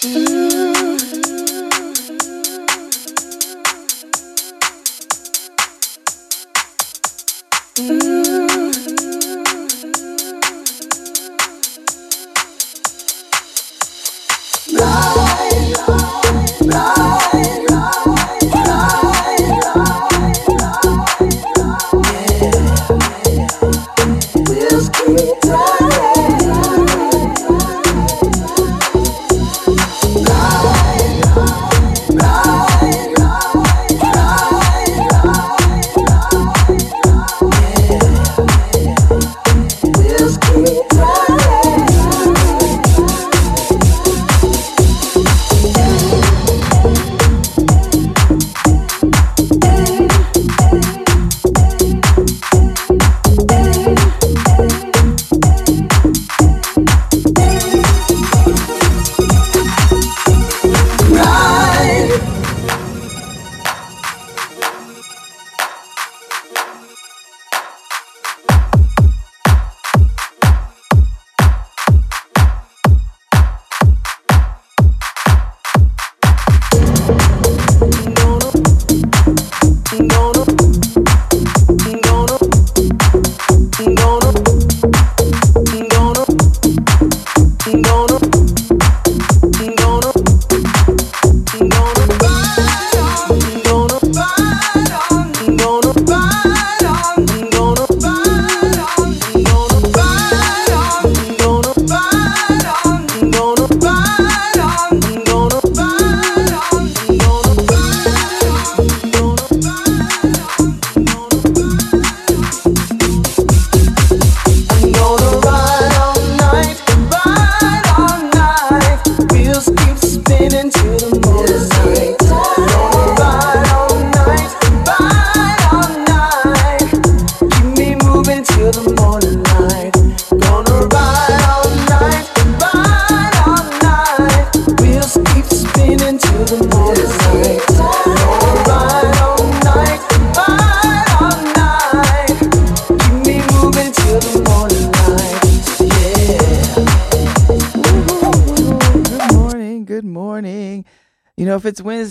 [0.00, 0.47] it's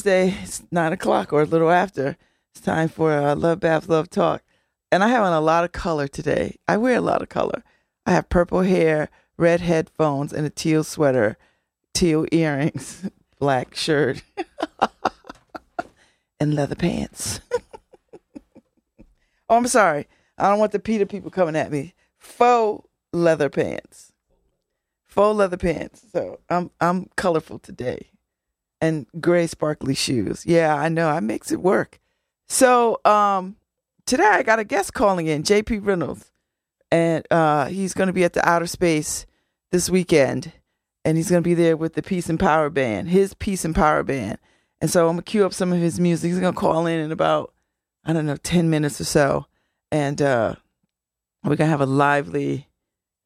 [0.10, 2.16] It's nine o'clock or a little after.
[2.56, 4.42] It's time for uh, Love Babz Love Talk,
[4.90, 6.56] and I have on a lot of color today.
[6.66, 7.62] I wear a lot of color.
[8.06, 11.38] I have purple hair, red headphones, and a teal sweater,
[11.94, 14.24] teal earrings, black shirt,
[16.40, 17.42] and leather pants.
[19.50, 20.08] oh, I'm sorry.
[20.38, 21.96] I don't want the PETA people coming at me.
[22.18, 24.14] Faux leather pants.
[25.06, 26.06] Faux leather pants.
[26.14, 28.12] So I'm I'm colorful today
[28.82, 30.46] and gray sparkly shoes.
[30.46, 31.10] Yeah, I know.
[31.10, 32.00] I makes it work.
[32.48, 33.58] So um,
[34.06, 36.32] today I got a guest calling in, JP Reynolds,
[36.92, 39.26] and uh, he's going to be at the Outer Space
[39.72, 40.54] this weekend,
[41.04, 43.76] and he's going to be there with the Peace and Power Band, his Peace and
[43.76, 44.38] Power Band.
[44.80, 46.30] And so I'm gonna cue up some of his music.
[46.30, 47.54] He's gonna call in in about
[48.06, 49.48] I don't know ten minutes or so,
[49.92, 50.56] and uh,
[51.44, 52.68] we're gonna have a lively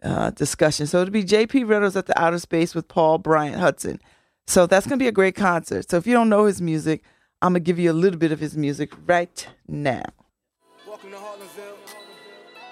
[0.01, 0.87] uh, discussion.
[0.87, 3.99] So it'll be JP Reynolds at the Outer Space with Paul Bryant Hudson.
[4.51, 5.89] So that's going to be a great concert.
[5.89, 7.05] So if you don't know his music,
[7.41, 10.03] I'm going to give you a little bit of his music right now.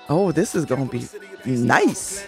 [0.09, 0.99] Oh, this is going to
[1.45, 2.27] be nice.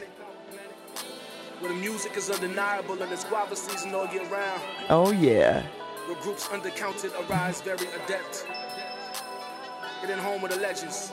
[1.59, 4.61] Where the music is undeniable and it's guava season all year round.
[4.90, 5.63] Oh, yeah.
[6.07, 8.47] Where groups undercounted arise very adept.
[10.00, 11.11] Getting home with the legends.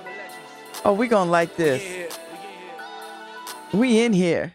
[0.85, 2.17] Oh, we going to like this.
[3.73, 4.55] We in here.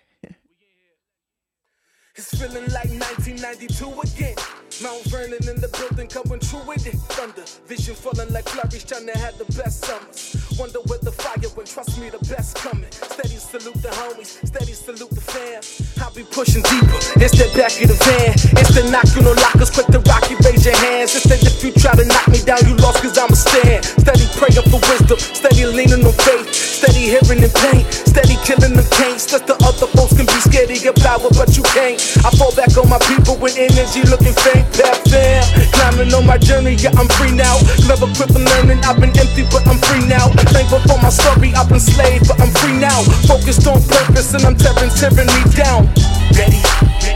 [2.15, 4.52] It's feeling like 1992 again.
[4.81, 6.97] Mount Vernon in the building coming true with it.
[7.13, 10.33] Thunder, vision falling like flurries, trying to have the best summers.
[10.57, 12.89] Wonder where the fire went, trust me, the best coming.
[12.89, 15.61] Steady salute the homies, steady salute the fam.
[16.01, 18.33] I'll be pushing deeper, it's the back of the van.
[18.57, 21.13] It's the knocking on lockers, quick to rock you, raise your hands.
[21.13, 23.85] It's that if you try to knock me down, you lost, cause I'ma stand.
[23.85, 28.85] Steady praying for wisdom, steady leaning on faith, steady hearing the pain, steady killing the
[28.89, 29.29] can'ts.
[29.29, 32.01] Just the other folks can be scared of your power, but you can't.
[32.25, 34.62] I fall back on my people with energy looking faint.
[34.71, 35.43] Pep fam,
[35.75, 37.59] climbing on my journey, yeah, I'm free now.
[37.87, 40.29] Never quit for learning, I've been empty, but I'm free now.
[40.55, 43.03] Thankful for my story, I've been slave, but I'm free now.
[43.27, 45.91] Focused on purpose, and I'm tearing, tearing me down.
[46.33, 46.61] Ready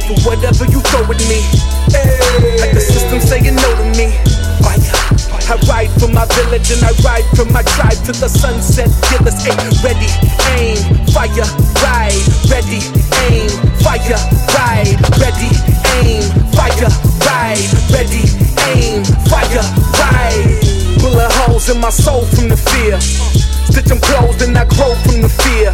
[0.05, 1.41] for whatever you throw at me.
[2.59, 4.11] Like the system saying no to me.
[5.49, 8.91] I ride for my village and I ride for my tribe to the sunset.
[9.07, 10.11] Killers ain't ready,
[10.59, 10.75] aim,
[11.15, 11.47] fire,
[11.79, 12.19] ride,
[12.51, 12.83] ready,
[13.31, 13.47] aim,
[13.79, 14.19] fire,
[14.51, 15.47] ride, ready,
[16.03, 16.46] aim,
[16.77, 16.89] fire,
[17.25, 17.57] ride,
[17.91, 18.23] ready,
[18.69, 19.65] aim, fire,
[19.97, 20.61] ride.
[21.01, 22.99] Bullet holes in my soul from the fear.
[23.01, 25.73] Stitch them closed and I grow from the fear.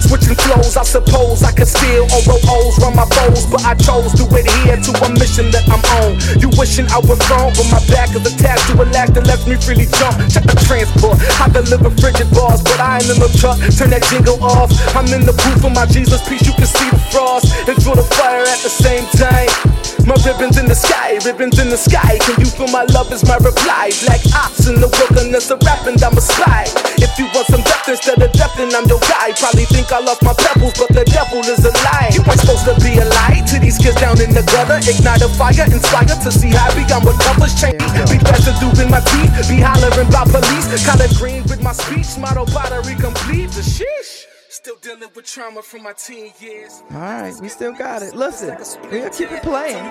[0.00, 3.74] Switching flows, I suppose I could steal or roll O's, run my foes, but I
[3.76, 6.16] chose to adhere to a mission that I'm on.
[6.40, 9.46] You wishing I was wrong, but my back is attached to a lack that lets
[9.46, 10.16] me freely jump.
[10.32, 13.60] Check the transport, I deliver frigid bars, but I ain't in the truck.
[13.76, 14.72] Turn that jingle off.
[14.96, 17.94] I'm in the booth of my Jesus piece, you can see the frost and feel
[17.94, 19.89] the fire at the same time.
[20.06, 22.18] My ribbons in the sky, ribbons in the sky.
[22.24, 23.90] Can you feel my love is my reply?
[24.06, 26.66] Black ops in the wilderness of rapping, I'm a spy.
[26.98, 29.32] If you want some depth instead of depth, then I'm your guy.
[29.38, 32.10] Probably think I lost my pebbles, but the devil is a lie.
[32.14, 34.80] You ain't supposed to be a light to these kids down in the gutter.
[34.82, 37.82] Ignite a fire, inspire to see how we got what colors change.
[38.08, 40.70] Be better doing my teeth, be hollering about police.
[40.86, 43.50] Color green with my speech, model battery complete.
[43.50, 44.29] The sheesh.
[44.62, 46.82] Still dealing with trauma from my teen years.
[46.90, 48.14] All right, we still got it.
[48.14, 48.58] Listen,
[48.90, 49.84] we're gonna keep it playing.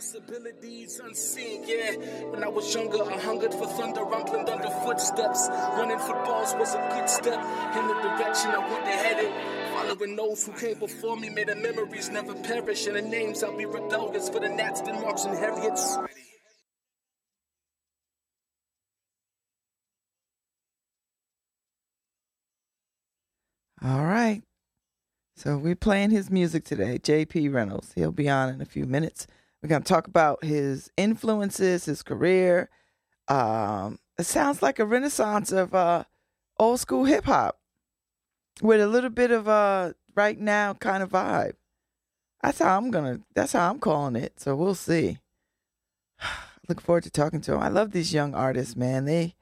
[0.00, 1.96] possibilities unseen, yeah.
[2.30, 5.48] When I was younger, I hungered for thunder, rumbling under footsteps.
[5.50, 7.38] Running footballs was a good step
[7.76, 9.32] in the direction I wanted headed.
[9.74, 13.56] Following those who came before me, may the memories never perish, and the names I'll
[13.56, 15.98] be rebellious for the Nats, the Marks, and Harriets.
[23.82, 24.42] All right.
[25.36, 27.92] So we're playing his music today, JP Reynolds.
[27.94, 29.26] He'll be on in a few minutes.
[29.62, 32.68] We're going to talk about his influences, his career.
[33.26, 36.04] Um, it sounds like a renaissance of uh,
[36.58, 37.58] old school hip hop
[38.60, 41.54] with a little bit of a right now kind of vibe.
[42.42, 43.20] That's how I'm gonna.
[43.34, 44.40] That's how I'm calling it.
[44.40, 45.18] So we'll see.
[46.68, 47.60] Look forward to talking to him.
[47.60, 49.06] I love these young artists, man.
[49.06, 49.34] They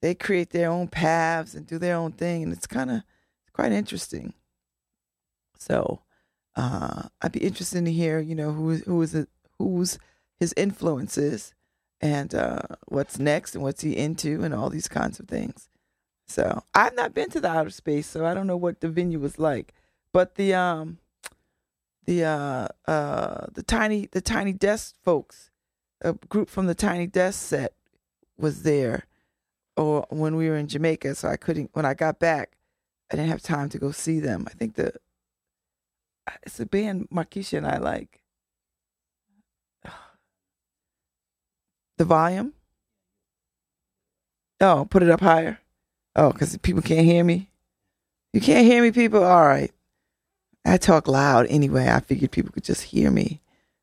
[0.00, 3.02] they create their own paths and do their own thing, and it's kind of
[3.54, 4.34] quite interesting.
[5.58, 6.00] So
[6.56, 9.28] uh, I'd be interested to hear, you know, who who is it,
[9.58, 9.98] who's
[10.38, 11.54] his influences
[12.00, 15.68] and uh, what's next and what's he into and all these kinds of things.
[16.26, 19.18] So I've not been to the outer space, so I don't know what the venue
[19.18, 19.74] was like.
[20.12, 20.98] But the um
[22.06, 25.50] the uh uh the tiny the tiny desk folks,
[26.00, 27.72] a group from the tiny desk set
[28.36, 29.04] was there
[29.76, 32.56] or when we were in Jamaica, so I couldn't when I got back,
[33.12, 34.44] I didn't have time to go see them.
[34.46, 34.94] I think the
[36.42, 38.22] it's a band Marquisha and I like.
[41.96, 42.54] The volume.
[44.60, 45.60] Oh, put it up higher.
[46.16, 47.50] Oh, because people can't hear me.
[48.32, 49.22] You can't hear me, people.
[49.22, 49.70] All right.
[50.64, 51.88] I talk loud anyway.
[51.88, 53.40] I figured people could just hear me.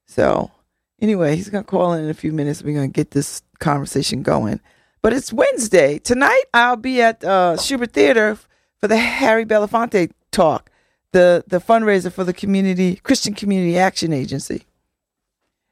[0.08, 0.52] So
[1.00, 2.64] anyway, he's gonna call in in a few minutes.
[2.64, 4.60] We're gonna get this conversation going.
[5.02, 6.44] But it's Wednesday tonight.
[6.54, 8.38] I'll be at uh, Shubert Theater
[8.82, 10.70] for the Harry Belafonte talk,
[11.12, 14.66] the the fundraiser for the community Christian Community Action Agency,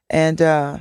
[0.10, 0.78] and uh,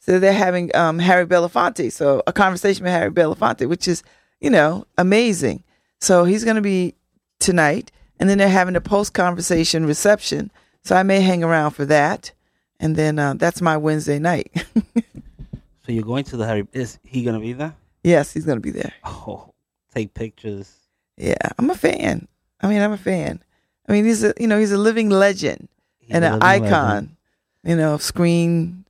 [0.00, 4.02] so they're having um, Harry Belafonte, so a conversation with Harry Belafonte, which is
[4.40, 5.62] you know amazing.
[6.00, 6.94] So he's going to be
[7.38, 10.50] tonight, and then they're having a post conversation reception.
[10.82, 12.32] So I may hang around for that,
[12.80, 14.50] and then uh, that's my Wednesday night.
[14.74, 16.66] so you're going to the Harry?
[16.72, 17.74] Is he going to be there?
[18.02, 18.94] Yes, he's going to be there.
[19.04, 19.52] Oh,
[19.94, 20.79] take pictures.
[21.20, 22.26] Yeah, I'm a fan.
[22.62, 23.42] I mean, I'm a fan.
[23.86, 25.68] I mean, he's a you know he's a living legend
[25.98, 26.70] He's and an icon.
[26.70, 27.16] legend.
[27.62, 28.86] You know, screen,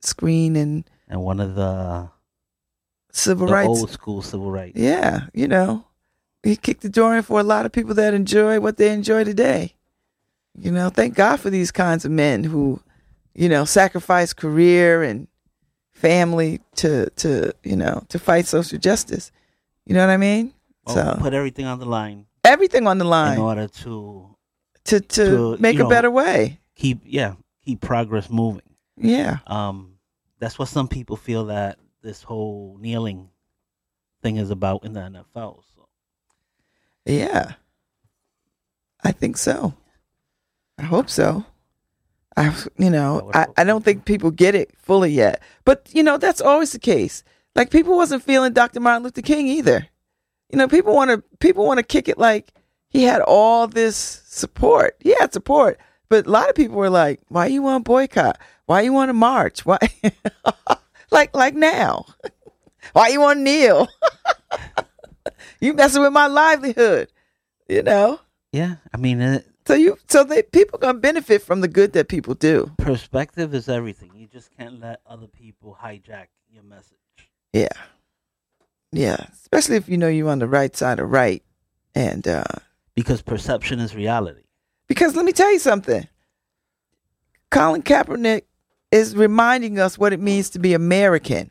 [0.00, 2.08] screen and and one of the,
[3.12, 3.68] civil the rights.
[3.68, 4.78] old school civil rights.
[4.78, 5.84] Yeah, you know,
[6.42, 9.24] he kicked the door in for a lot of people that enjoy what they enjoy
[9.24, 9.74] today.
[10.58, 12.80] You know, thank God for these kinds of men who,
[13.34, 15.28] you know, sacrifice career and
[15.92, 19.30] family to to you know to fight social justice.
[19.84, 20.53] You know what I mean?
[20.86, 24.36] Well, so put everything on the line everything on the line in order to
[24.84, 26.60] to, to to, make a know, better way.
[26.74, 28.62] keep yeah keep progress moving.
[28.96, 29.38] Yeah.
[29.46, 29.94] Um,
[30.38, 33.30] that's what some people feel that this whole kneeling
[34.22, 35.62] thing is about in the NFL.
[35.74, 35.88] So
[37.06, 37.52] Yeah.
[39.02, 39.74] I think so.
[40.78, 41.44] I hope so.
[42.36, 45.40] I, you know, I, I don't think people get it fully yet.
[45.64, 47.22] But, you know, that's always the case.
[47.54, 48.80] Like people wasn't feeling Dr.
[48.80, 49.86] Martin Luther King either.
[50.54, 52.52] You know, people want to, people want to kick it like
[52.88, 54.96] he had all this support.
[55.00, 55.80] He had support.
[56.08, 58.38] But a lot of people were like, why you want to boycott?
[58.66, 59.66] Why you want to march?
[59.66, 59.78] Why?
[61.10, 62.06] like, like now.
[62.92, 63.88] why you want to kneel?
[65.60, 67.10] you messing with my livelihood,
[67.68, 68.20] you know?
[68.52, 72.08] yeah, I mean, it, So you, so they people gonna benefit from the good that
[72.08, 72.70] people do.
[72.78, 74.12] perspective is everything.
[74.14, 76.98] You just can't let other people hijack your message.
[77.52, 77.66] Yeah,
[78.94, 79.26] yeah.
[79.32, 81.42] Especially if you know you're on the right side of right,
[81.94, 82.44] and uh
[82.94, 84.42] because perception is reality.
[84.88, 86.08] because let me tell you something.
[87.50, 88.42] Colin Kaepernick
[88.90, 91.50] is reminding us what it means to be American.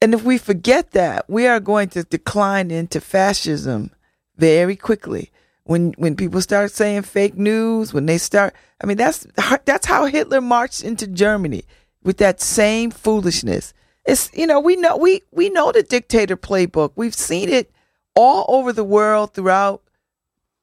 [0.00, 3.92] And if we forget that, we are going to decline into fascism
[4.36, 5.30] very quickly.
[5.64, 9.26] When when people start saying fake news, when they start, I mean that's
[9.64, 11.64] that's how Hitler marched into Germany
[12.02, 13.72] with that same foolishness.
[14.04, 16.92] It's you know we know we we know the dictator playbook.
[16.96, 17.70] We've seen it
[18.14, 19.82] all over the world throughout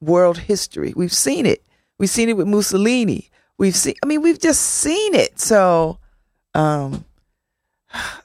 [0.00, 0.92] world history.
[0.94, 1.64] We've seen it.
[1.98, 3.30] We've seen it with Mussolini.
[3.58, 3.94] We've seen.
[4.02, 5.38] I mean, we've just seen it.
[5.38, 5.98] So,
[6.54, 7.04] um,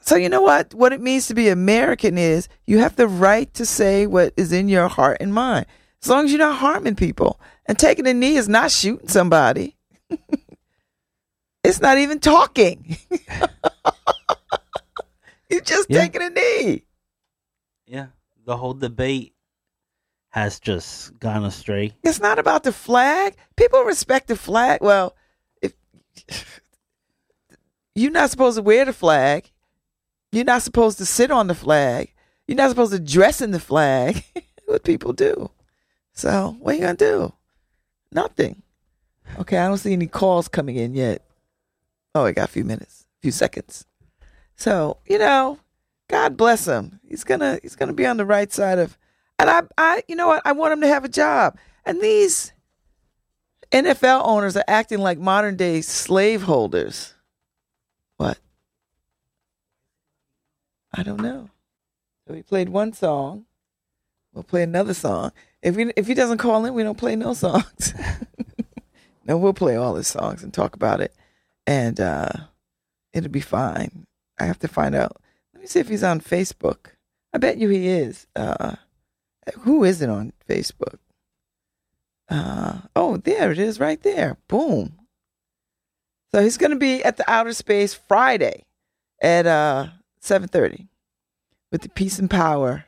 [0.00, 0.74] so you know what?
[0.74, 4.52] What it means to be American is you have the right to say what is
[4.52, 5.66] in your heart and mind,
[6.02, 7.40] as long as you're not harming people.
[7.66, 9.76] And taking a knee is not shooting somebody.
[11.64, 12.96] it's not even talking.
[15.50, 16.00] you're just Yeah.
[16.00, 16.84] taking a knee.
[17.86, 18.06] Yeah,
[18.44, 19.34] the whole debate
[20.30, 21.94] has just gone astray.
[22.02, 23.36] It's not about the flag.
[23.56, 24.80] People respect the flag.
[24.82, 25.14] Well,
[25.62, 25.72] if
[27.94, 29.50] you're not supposed to wear the flag,
[30.32, 32.12] you're not supposed to sit on the flag.
[32.46, 34.22] You're not supposed to dress in the flag.
[34.66, 35.50] what people do.
[36.12, 37.32] So, what are you gonna do?
[38.12, 38.62] Nothing.
[39.38, 41.22] Okay, I don't see any calls coming in yet.
[42.14, 43.84] Oh, I got a few minutes, a few seconds.
[44.56, 45.58] So, you know,
[46.08, 47.00] God bless him.
[47.08, 48.98] He's gonna he's gonna be on the right side of
[49.38, 50.42] and I I you know what?
[50.44, 51.58] I want him to have a job.
[51.84, 52.52] And these
[53.70, 57.14] NFL owners are acting like modern day slaveholders.
[58.16, 58.38] What?
[60.94, 61.50] I don't know.
[62.26, 63.44] So we played one song.
[64.32, 65.32] We'll play another song.
[65.62, 67.94] If we if he doesn't call in, we don't play no songs.
[69.24, 71.14] no, we'll play all his songs and talk about it.
[71.66, 72.30] And uh
[73.12, 74.06] it'll be fine.
[74.38, 75.20] I have to find out.
[75.54, 76.92] Let me see if he's on Facebook.
[77.32, 78.26] I bet you he is.
[78.34, 78.76] Uh
[79.60, 80.98] who isn't on Facebook?
[82.28, 84.36] Uh, oh, there it is right there.
[84.48, 84.98] Boom.
[86.32, 88.64] So he's going to be at the Outer Space Friday
[89.22, 89.88] at uh
[90.20, 90.88] 7:30
[91.70, 92.84] with the Peace and Power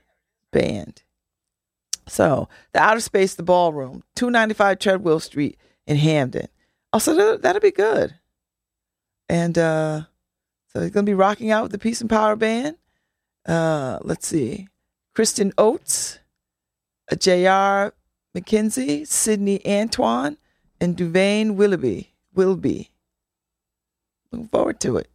[0.53, 1.03] band.
[2.07, 6.49] So, the Outer Space the Ballroom, 295 Treadwell Street in Hamden.
[6.93, 8.15] Also that, that'll be good.
[9.29, 10.03] And uh
[10.69, 12.77] so he's going to be rocking out with the Peace and Power band.
[13.47, 14.69] Uh let's see.
[15.15, 16.19] Kristen Oates,
[17.19, 17.95] J.R.
[18.37, 20.37] McKenzie, Sydney Antoine,
[20.81, 22.13] and Duvain Willoughby.
[22.35, 22.91] Willoughby.
[24.31, 25.09] Looking forward to it.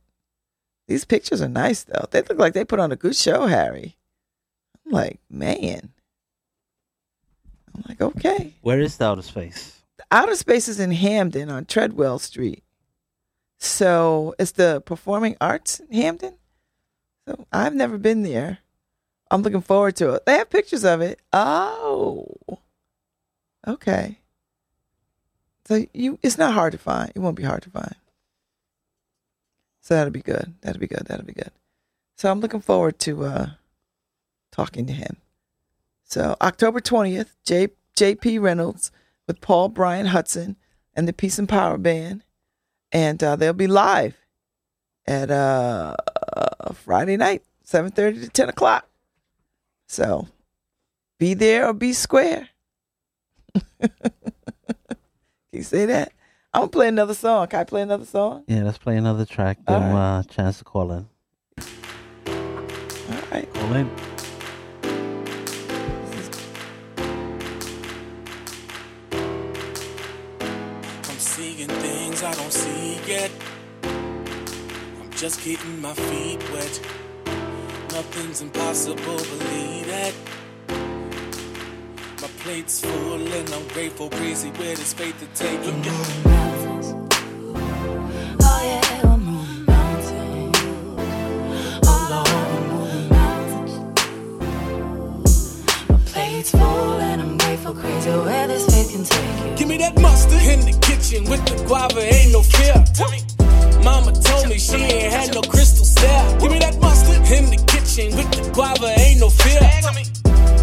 [0.88, 2.06] These pictures are nice, though.
[2.12, 3.96] They look like they put on a good show, Harry.
[4.86, 5.94] I'm like, man.
[7.74, 8.54] I'm like, okay.
[8.62, 9.82] Where is the outer space?
[9.98, 12.64] The outer space is in Hamden on Treadwell Street.
[13.64, 16.36] So it's the Performing Arts in Hamden.
[17.26, 18.60] So I've never been there.
[19.32, 20.26] I'm looking forward to it.
[20.26, 21.20] They have pictures of it.
[21.32, 22.28] Oh.
[23.66, 24.20] Okay.
[25.66, 27.14] So you it's not hard to find.
[27.16, 27.96] It won't be hard to find.
[29.80, 30.56] So that'll be good.
[30.62, 31.06] That'll be good.
[31.06, 31.52] That'll be good.
[32.18, 33.48] So I'm looking forward to uh
[34.52, 35.18] talking to him.
[36.04, 38.92] So October 20th, J JP Reynolds
[39.26, 40.58] with Paul Brian Hudson
[40.94, 42.24] and the Peace and Power Band.
[42.94, 44.16] And uh, they'll be live
[45.06, 45.96] at uh,
[46.74, 48.88] Friday night, 7.30 to 10 o'clock.
[49.88, 50.28] So
[51.20, 52.50] be there or be square.
[53.82, 53.92] Can
[55.52, 56.14] you say that?
[56.54, 57.48] I'm going to play another song.
[57.48, 58.44] Can I play another song?
[58.48, 59.58] Yeah, let's play another track.
[59.68, 60.20] Give right.
[60.20, 61.08] a chance to call in.
[62.28, 63.52] All right.
[63.54, 64.13] Call in.
[75.24, 76.82] Just getting my feet wet.
[77.94, 80.14] Nothing's impossible, believe that.
[80.68, 81.08] Oh, oh,
[82.22, 85.72] my plate's full and I'm grateful, crazy with this faith to take me.
[88.42, 90.58] Oh yeah, we're moving mountains.
[91.88, 93.74] Oh Lord, we're moving mountains.
[95.90, 99.56] My plate's full and I'm grateful, crazy where this faith can take you.
[99.56, 102.84] Give me that mustard in the kitchen with the guava, ain't no fear.
[103.84, 106.40] Mama told me she ain't had no crystal stare.
[106.40, 109.60] Give me that mustard in the kitchen with the guava, ain't no fear.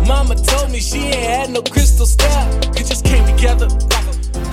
[0.07, 2.49] Mama told me she ain't had no crystal stare.
[2.77, 3.69] It just came together.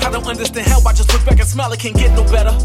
[0.05, 2.55] I don't understand how I just look back and smile, it can't get no better.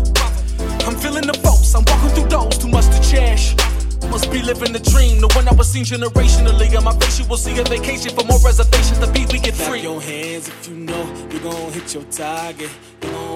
[0.86, 3.54] I'm feeling the force, I'm walking through doors, too much to cherish.
[4.10, 6.76] Must be living the dream, the one I was seen generationally.
[6.76, 8.98] On my face, you will see a vacation for more reservations.
[8.98, 9.80] The beat we get free.
[9.80, 12.70] Clap your hands if you know you're gonna hit your target.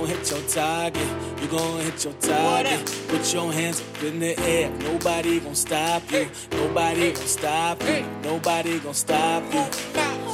[0.07, 1.09] Gonna hit your target.
[1.41, 3.07] You're gonna hit your target.
[3.09, 4.71] Put your hands up in the air.
[4.79, 6.29] Nobody gonna stop you.
[6.53, 8.05] Nobody gonna stop you.
[8.23, 9.67] Nobody gonna stop you.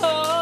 [0.05, 0.42] Oh.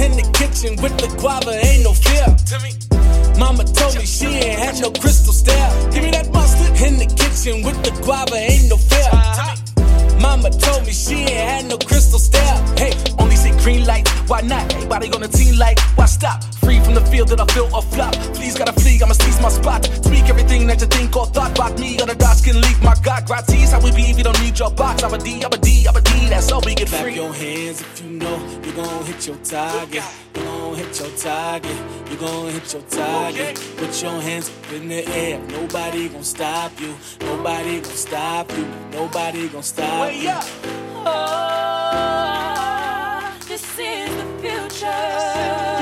[0.00, 2.26] In the kitchen with the guava, ain't no fear.
[3.38, 5.70] Mama told me she ain't had no crystal stare.
[5.92, 9.17] Give me that mustard in the kitchen with the guava, ain't no fear.
[10.20, 12.56] Mama told me she ain't had no crystal stare.
[12.76, 14.72] Hey, only see green light, why not?
[14.74, 16.42] Everybody on the team like, why stop?
[16.56, 18.14] Free from the field that I feel or flop.
[18.34, 19.84] Please gotta flee, I'ma seize my spot.
[19.84, 21.96] Speak everything that you think or thought about me.
[21.96, 23.72] The dark skin leave my God, gratis.
[23.72, 25.02] How we be if you don't need your box?
[25.02, 27.14] I'm a D, I'm a D, I'm a D, that's all we get free.
[27.14, 30.27] Clap your hands if you know you're gonna hit your target.
[30.38, 31.76] You're gonna hit your target.
[32.08, 33.60] You're gonna hit your target.
[33.76, 35.40] Put your hands up in the air.
[35.48, 36.94] Nobody gonna stop you.
[37.20, 38.66] Nobody gonna stop you.
[38.92, 40.28] Nobody gonna stop Way you.
[40.30, 40.44] up.
[41.90, 45.77] Oh, this is the future.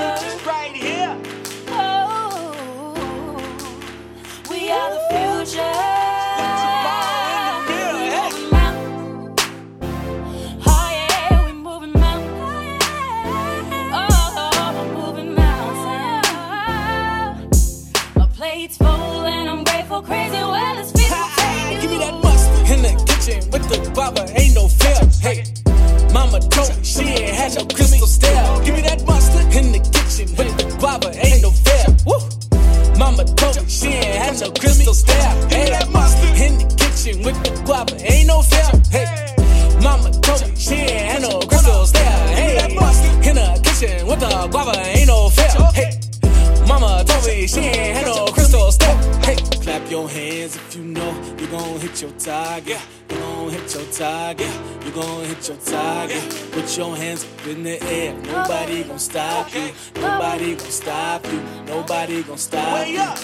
[62.07, 63.01] Nobody gonna stop Way you.
[63.01, 63.19] up.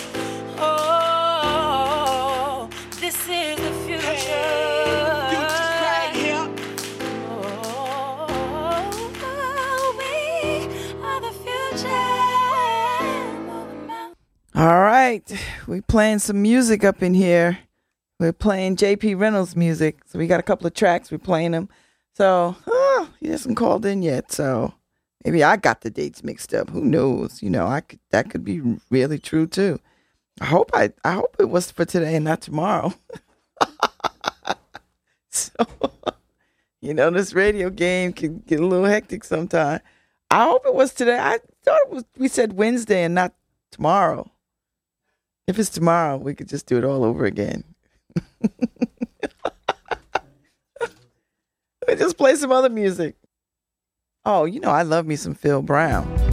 [0.59, 1.89] Oh,
[2.99, 4.11] this is the future.
[5.31, 6.51] Future's right here.
[9.23, 10.67] Oh, we
[11.01, 11.87] are the future.
[14.57, 15.33] All right,
[15.69, 17.61] we playing some music up in here.
[18.19, 21.13] We're playing JP Reynolds music, so we got a couple of tracks.
[21.13, 21.69] We're playing them.
[22.15, 24.75] So uh, he hasn't called in yet, so
[25.25, 26.71] maybe I got the dates mixed up.
[26.71, 27.43] Who knows?
[27.43, 29.79] You know, I could that could be really true too.
[30.41, 32.93] I hope I I hope it was for today and not tomorrow.
[35.31, 35.53] so
[36.81, 39.81] you know, this radio game can get a little hectic sometime.
[40.31, 41.19] I hope it was today.
[41.19, 42.05] I thought it was.
[42.17, 43.35] We said Wednesday and not
[43.71, 44.31] tomorrow.
[45.47, 47.65] If it's tomorrow, we could just do it all over again.
[48.43, 48.53] Let
[51.89, 53.17] me just play some other music.
[54.25, 56.32] Oh, you know, I love me some Phil Brown.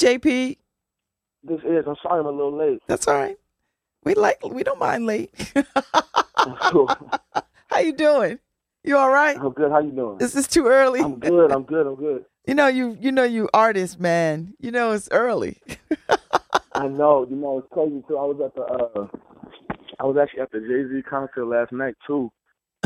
[0.00, 0.56] JP?
[1.44, 1.84] this is.
[1.86, 2.80] I'm sorry I'm a little late.
[2.86, 3.36] That's all right.
[4.04, 5.30] We like we don't mind late.
[6.36, 8.38] How you doing?
[8.82, 9.36] You all right?
[9.36, 9.70] I'm good.
[9.70, 10.18] How you doing?
[10.20, 11.00] Is this too early?
[11.00, 11.52] I'm good.
[11.52, 11.86] I'm good.
[11.86, 12.24] I'm good.
[12.46, 14.54] You know you you know you artist man.
[14.58, 15.58] You know it's early.
[16.72, 17.26] I know.
[17.28, 18.16] You know, it's crazy too.
[18.16, 18.62] I was at the.
[18.62, 19.06] uh
[20.00, 22.32] I was actually at the Jay Z concert last night too.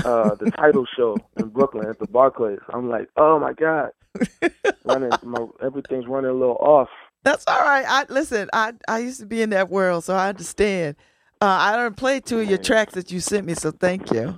[0.05, 2.59] Uh The Tidal show in Brooklyn at the Barclays.
[2.72, 3.90] I'm like, oh my god,
[4.85, 5.12] running.
[5.22, 6.88] My everything's running a little off.
[7.24, 7.84] That's all right.
[7.88, 8.48] I listen.
[8.52, 10.96] I I used to be in that world, so I understand.
[11.40, 14.37] Uh, I don't play two of your tracks that you sent me, so thank you.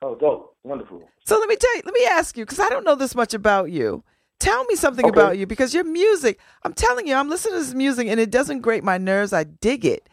[0.00, 0.56] Oh, dope.
[0.64, 1.02] Wonderful.
[1.24, 1.82] So let me tell you.
[1.84, 4.02] Let me ask you, because I don't know this much about you.
[4.40, 5.20] Tell me something Okay.
[5.20, 6.40] about you, because your music.
[6.64, 9.32] I'm telling you, I'm listening to this music, and it doesn't grate my nerves.
[9.32, 10.08] I dig it.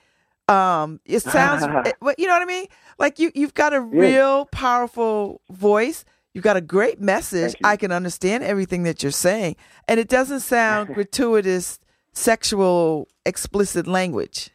[0.47, 1.63] Um, it sounds.
[1.88, 2.67] it- you know what I mean?
[2.97, 6.03] Like you, you've got a real powerful voice.
[6.33, 7.55] You've got a great message.
[7.63, 9.55] I can understand everything that you're saying,
[9.87, 11.79] and it doesn't sound gratuitous,
[12.13, 14.51] sexual, explicit language.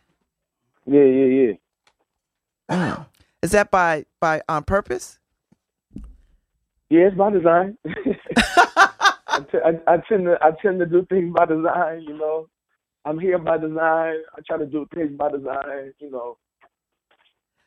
[0.86, 1.56] Yeah, yeah,
[2.68, 3.04] yeah.
[3.42, 5.18] Is that by by on purpose?
[6.90, 7.76] Yeah, it's by design.
[7.86, 12.02] I, t- I, I tend to I tend to do things by design.
[12.02, 12.48] You know,
[13.04, 14.16] I'm here by design.
[14.36, 15.92] I try to do things by design.
[15.98, 16.38] You know,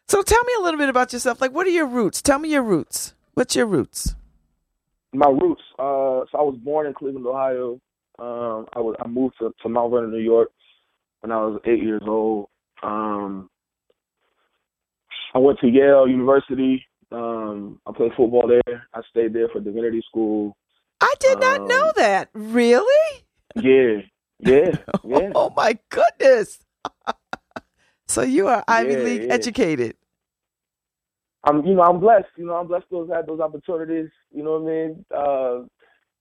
[0.07, 1.41] So tell me a little bit about yourself.
[1.41, 2.21] Like, what are your roots?
[2.21, 3.13] Tell me your roots.
[3.37, 4.15] What's your roots?
[5.13, 5.61] my roots.
[5.77, 7.79] Uh, so I was born in Cleveland, Ohio.
[8.17, 10.49] Um, I was I moved to, to Mount Vernon, New York,
[11.21, 12.49] when I was eight years old.
[12.81, 13.47] Um,
[15.35, 16.83] I went to Yale University.
[17.11, 18.87] Um, I played football there.
[18.91, 20.57] I stayed there for divinity school.
[20.99, 22.29] I did not Um, know that.
[22.33, 23.23] Really?
[23.55, 24.01] Yeah,
[24.39, 24.71] yeah,
[25.03, 25.31] yeah.
[25.35, 26.57] Oh my goodness.
[28.07, 29.33] so you are Ivy Yeah, League yeah.
[29.33, 29.95] educated.
[31.43, 32.27] I'm, you know, I'm blessed.
[32.37, 34.09] You know, I'm blessed to have had those opportunities.
[34.31, 35.05] You know what I mean?
[35.15, 35.65] Uh,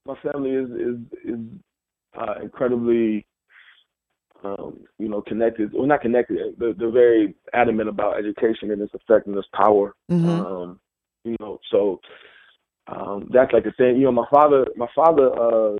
[0.06, 1.40] my family is is is
[2.18, 3.26] uh, incredibly,
[4.44, 5.72] um, you know, connected.
[5.72, 6.38] Well, not connected.
[6.58, 9.94] They're, they're very adamant about education and its effect and its power.
[10.10, 10.46] Mhm.
[10.46, 10.80] Um,
[11.24, 12.00] you know, so
[12.86, 13.96] um, that's like the thing.
[13.96, 15.76] You know, my father, my father uh,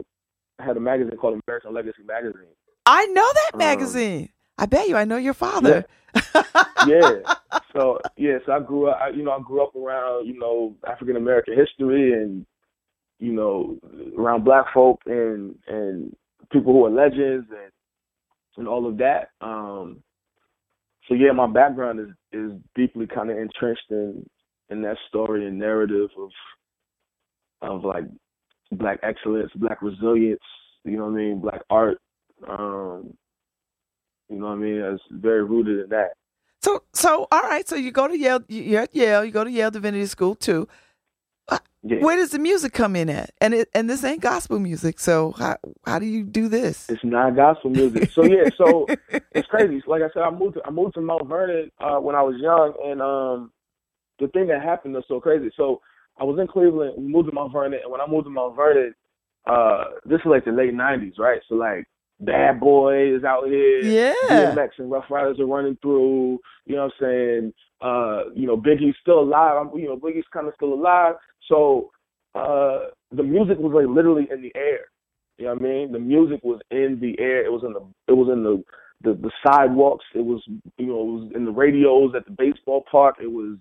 [0.59, 2.49] had a magazine called American Legacy Magazine.
[2.87, 4.31] I know that Um, magazine.
[4.59, 5.69] I bet you I know your father.
[5.71, 5.83] yeah.
[7.73, 8.99] So yeah, so I grew up.
[9.03, 12.47] I, you know, I grew up around you know African American history and
[13.19, 13.79] you know
[14.19, 16.15] around Black folk and and
[16.53, 17.73] people who are legends and
[18.57, 19.31] and all of that.
[19.41, 20.03] Um.
[21.09, 24.27] So yeah, my background is is deeply kind of entrenched in
[24.71, 26.31] in that story and narrative of
[27.63, 28.05] of like
[28.73, 30.41] black excellence, black resilience.
[30.85, 31.41] You know what I mean?
[31.41, 31.99] Black art.
[32.49, 33.15] Um.
[34.29, 34.81] You know what I mean?
[34.81, 36.11] It's very rooted in that.
[36.63, 39.45] So so all right, so you go to Yale you- you're at Yale, you go
[39.45, 40.69] to Yale Divinity School too.
[41.89, 41.99] Yeah.
[41.99, 43.31] Where does the music come in at?
[43.41, 46.91] And it and this ain't gospel music, so how how do you do this?
[46.91, 48.11] It's not gospel music.
[48.13, 48.89] So yeah, so
[49.33, 49.81] it's crazy.
[49.87, 52.35] Like I said, I moved to I moved to Mount Vernon uh when I was
[52.41, 53.53] young and um
[54.19, 55.51] the thing that happened was so crazy.
[55.57, 55.81] So
[56.19, 58.57] I was in Cleveland, we moved to Mount Vernon, and when I moved to Mount
[58.57, 58.93] Vernon,
[59.47, 61.41] uh this is like the late nineties, right?
[61.49, 61.87] So like
[62.21, 63.81] Bad Boy is out here.
[63.81, 64.15] Yeah.
[64.55, 66.39] DMX and Ruff Ryders are running through.
[66.65, 67.53] You know what I'm saying?
[67.81, 69.57] Uh, you know, Biggie's still alive.
[69.57, 71.15] I'm, you know, Biggie's kind of still alive.
[71.49, 71.91] So
[72.35, 74.87] uh, the music was like literally in the air.
[75.39, 75.93] You know what I mean?
[75.93, 77.45] The music was in the air.
[77.45, 78.63] It was in the it was in the
[79.03, 80.05] the, the sidewalks.
[80.15, 80.43] It was
[80.79, 83.17] you know it was in the radios at the baseball park.
[83.23, 83.59] It was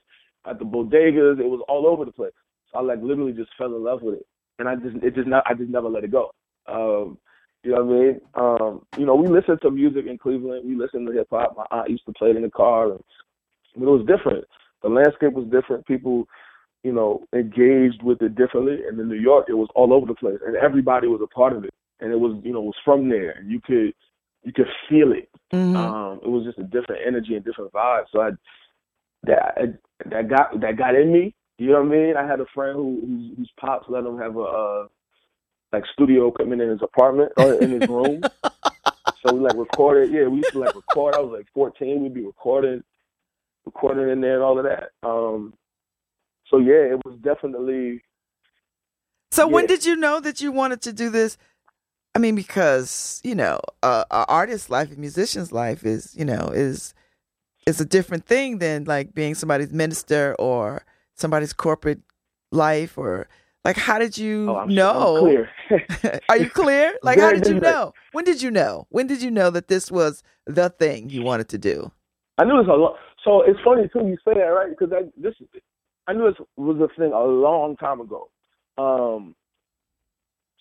[0.49, 1.39] at the bodegas.
[1.39, 2.31] It was all over the place.
[2.71, 4.25] So I like literally just fell in love with it,
[4.59, 6.31] and I just it just not I just never let it go.
[6.67, 7.17] Um,
[7.65, 8.21] you know what I mean?
[8.35, 10.67] Um, you know, we listened to music in Cleveland.
[10.67, 11.57] We listened to hip hop.
[11.57, 13.03] My aunt used to play it in the car, and
[13.75, 14.45] but it was different.
[14.83, 15.85] The landscape was different.
[15.87, 16.27] People,
[16.83, 18.85] you know, engaged with it differently.
[18.87, 21.53] And in New York, it was all over the place, and everybody was a part
[21.53, 21.73] of it.
[21.99, 23.93] And it was, you know, it was from there, you could,
[24.43, 25.29] you could feel it.
[25.51, 25.75] Mhm.
[25.75, 28.03] Um, it was just a different energy and different vibe.
[28.11, 28.31] So I,
[29.23, 31.33] that that got that got in me.
[31.57, 32.17] You know what I mean?
[32.17, 34.87] I had a friend who whose, whose pops let him have a uh,
[35.71, 38.23] like studio equipment in his apartment or in his room.
[39.25, 40.11] so we like recorded.
[40.11, 41.15] Yeah, we used to like record.
[41.15, 42.03] I was like 14.
[42.03, 42.83] We'd be recording,
[43.65, 44.91] recording in there and all of that.
[45.07, 45.53] Um,
[46.47, 48.01] so yeah, it was definitely
[49.31, 51.37] So when did you know that you wanted to do this?
[52.13, 56.51] I mean, because you know, uh, an artist's life, a musician's life is, you know,
[56.53, 56.93] is
[57.65, 62.01] is a different thing than like being somebody's minister or somebody's corporate
[62.51, 63.27] life or
[63.65, 63.77] like.
[63.77, 65.17] How did you oh, know?
[65.17, 66.21] I'm clear.
[66.29, 66.97] Are you clear?
[67.03, 67.93] Like, how did you know?
[68.13, 68.87] When did you know?
[68.89, 71.91] When did you know that this was the thing you wanted to do?
[72.37, 72.95] I knew this a lot.
[73.23, 74.07] So it's funny too.
[74.07, 75.33] You say that right because I this
[76.07, 78.29] I knew this was a thing a long time ago.
[78.77, 79.35] Um,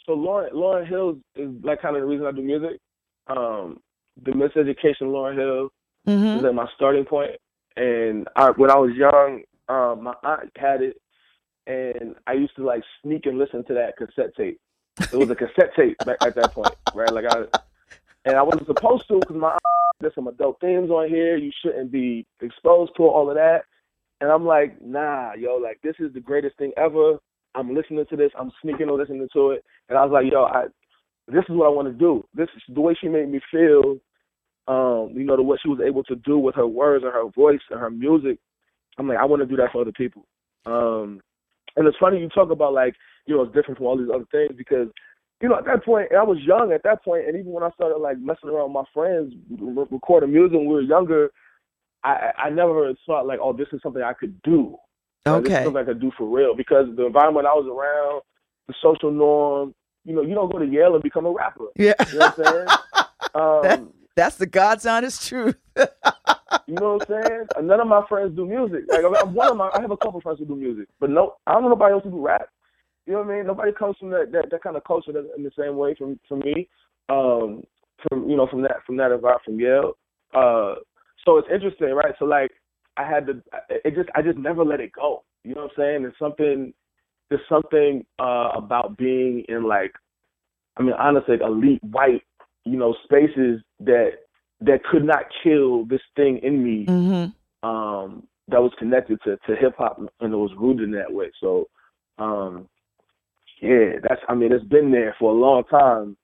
[0.06, 2.80] so Lauryn Lauryn Hill is like kind of the reason I do music.
[3.26, 3.80] Um,
[4.22, 5.68] the miseducation of Lauryn Hill
[6.06, 7.32] hmm is like my starting point.
[7.76, 10.96] And I, when I was young, um, my aunt had it,
[11.66, 14.61] and I used to like sneak and listen to that cassette tape.
[15.00, 17.12] It was a cassette tape back at that point, right?
[17.12, 17.44] Like I,
[18.24, 19.59] and I wasn't supposed to because my
[20.00, 21.37] there's some adult themes on here.
[21.37, 23.62] You shouldn't be exposed to all of that.
[24.20, 27.18] And I'm like, nah, yo, like this is the greatest thing ever.
[27.55, 28.33] I'm listening to this.
[28.38, 29.64] I'm sneaking and listening to it.
[29.88, 30.64] And I was like, yo, I,
[31.29, 32.24] this is what I want to do.
[32.35, 33.98] This is the way she made me feel.
[34.66, 37.29] Um, you know, the what she was able to do with her words and her
[37.29, 38.38] voice and her music.
[38.98, 40.24] I'm like, I want to do that for other people.
[40.66, 41.20] Um,
[41.77, 42.94] and it's funny you talk about like,
[43.27, 44.88] you know, it's different from all these other things because,
[45.40, 47.70] you know, at that point, I was young at that point, and even when I
[47.70, 51.31] started like messing around with my friends, re- recording music when we were younger,
[52.03, 54.77] I I never thought like, oh, this is something I could do.
[55.27, 55.64] Like, this is Okay.
[55.64, 58.22] something I could do for real because the environment I was around,
[58.68, 59.74] the social norm,
[60.05, 61.64] you know, you don't go to Yale and become a rapper.
[61.77, 61.94] Yeah.
[62.12, 62.66] You know what I'm saying?
[63.62, 65.57] That- Um, That's the God's honest truth.
[66.66, 67.66] you know what I'm saying?
[67.66, 68.85] None of my friends do music.
[68.88, 71.35] Like I'm one of my, I have a couple friends who do music, but no,
[71.46, 72.48] I don't know nobody else who do rap.
[73.07, 73.46] You know what I mean?
[73.46, 76.40] Nobody comes from that that, that kind of culture in the same way from from
[76.40, 76.68] me.
[77.09, 77.62] Um,
[78.09, 79.92] from you know from that from that environment from Yale.
[80.35, 80.74] Uh,
[81.24, 82.14] so it's interesting, right?
[82.18, 82.50] So like
[82.96, 85.24] I had to, it just I just never let it go.
[85.42, 86.02] You know what I'm saying?
[86.02, 86.72] There's something
[87.28, 89.92] there's something uh about being in like
[90.76, 92.22] I mean honestly elite white
[92.64, 94.11] you know spaces that
[94.60, 97.26] that could not kill this thing in me hmm
[97.66, 101.30] um that was connected to to hip hop and it was rooted in that way.
[101.40, 101.68] So
[102.18, 102.68] um
[103.62, 106.16] yeah, that's I mean it's been there for a long time.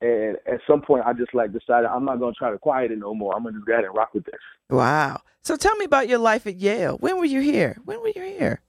[0.00, 2.98] And at some point I just like decided I'm not gonna try to quiet it
[2.98, 3.34] no more.
[3.34, 4.34] I'm gonna just go ahead and rock with this.
[4.70, 5.20] Wow.
[5.42, 6.96] So tell me about your life at Yale.
[6.98, 7.76] When were you here?
[7.84, 8.60] When were you here?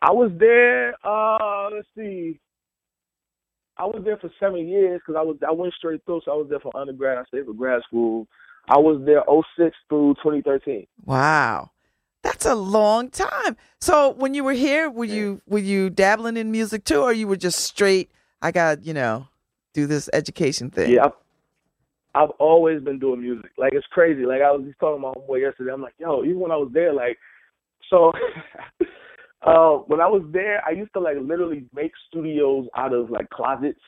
[0.00, 2.40] I was there uh let's see.
[3.78, 6.34] I was there for seven years because I was I went straight through, so I
[6.34, 7.18] was there for undergrad.
[7.18, 8.26] I stayed for grad school.
[8.68, 10.86] I was there 06 through 2013.
[11.04, 11.70] Wow.
[12.22, 13.56] That's a long time.
[13.80, 17.28] So when you were here, were you were you dabbling in music too, or you
[17.28, 18.10] were just straight?
[18.42, 19.28] I got you know,
[19.72, 20.90] do this education thing.
[20.90, 21.12] Yeah, I've,
[22.14, 23.52] I've always been doing music.
[23.56, 24.26] Like it's crazy.
[24.26, 25.72] Like I was just talking to my boy yesterday.
[25.72, 27.16] I'm like, yo, even when I was there, like,
[27.88, 28.12] so,
[29.42, 33.30] uh, when I was there, I used to like literally make studios out of like
[33.30, 33.80] closets.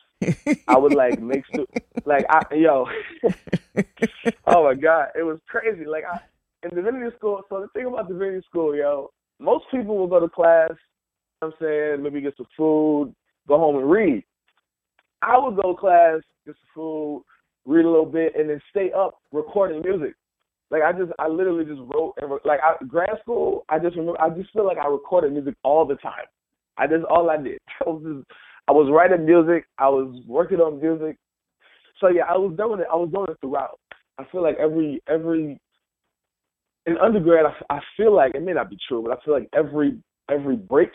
[0.68, 1.66] I would like make stu-
[2.04, 2.86] like I yo,
[4.46, 5.86] oh my god, it was crazy.
[5.86, 6.20] Like I
[6.62, 7.42] in divinity school.
[7.48, 10.70] So the thing about divinity school, yo, most people will go to class.
[10.70, 13.14] You know what I'm saying maybe get some food,
[13.48, 14.22] go home and read.
[15.22, 17.24] I would go to class, get some food,
[17.66, 20.14] read a little bit, and then stay up recording music.
[20.70, 23.64] Like I just, I literally just wrote and like I, grad school.
[23.68, 26.26] I just remember, I just feel like I recorded music all the time.
[26.78, 27.58] I just all I did.
[27.86, 29.66] I was just, I was writing music.
[29.78, 31.16] I was working on music.
[32.00, 32.86] So yeah, I was doing it.
[32.90, 33.78] I was doing it throughout.
[34.18, 35.60] I feel like every every
[36.86, 39.48] in undergrad, I, I feel like it may not be true, but I feel like
[39.54, 39.98] every
[40.30, 40.90] every break,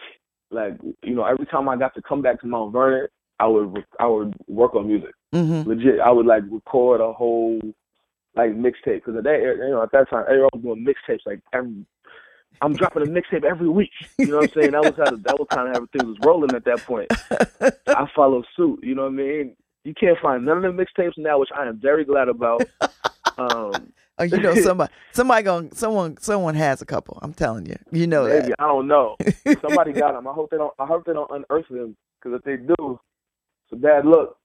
[0.51, 3.07] like you know, every time I got to come back to Mount Vernon,
[3.39, 5.11] I would I would work on music.
[5.33, 7.59] hmm Legit, I would like record a whole
[8.35, 11.39] like mixtape because at that you know at that time everyone was doing mixtapes like
[11.53, 11.85] every.
[12.61, 13.91] I'm dropping a mixtape every week.
[14.17, 14.71] You know what I'm saying?
[14.71, 17.11] That was how the, that was kind of how everything was rolling at that point.
[17.87, 18.79] I follow suit.
[18.81, 19.55] You know what I mean?
[19.83, 22.63] You can't find none of the mixtapes now, which I am very glad about.
[23.37, 27.19] Um, Oh, you know somebody, somebody going, someone, someone has a couple.
[27.21, 28.55] I'm telling you, you know maybe that.
[28.59, 29.17] I don't know.
[29.61, 30.27] Somebody got them.
[30.27, 30.73] I hope they don't.
[30.79, 32.99] I hope they don't unearth them because if they do,
[33.65, 34.37] it's a bad look.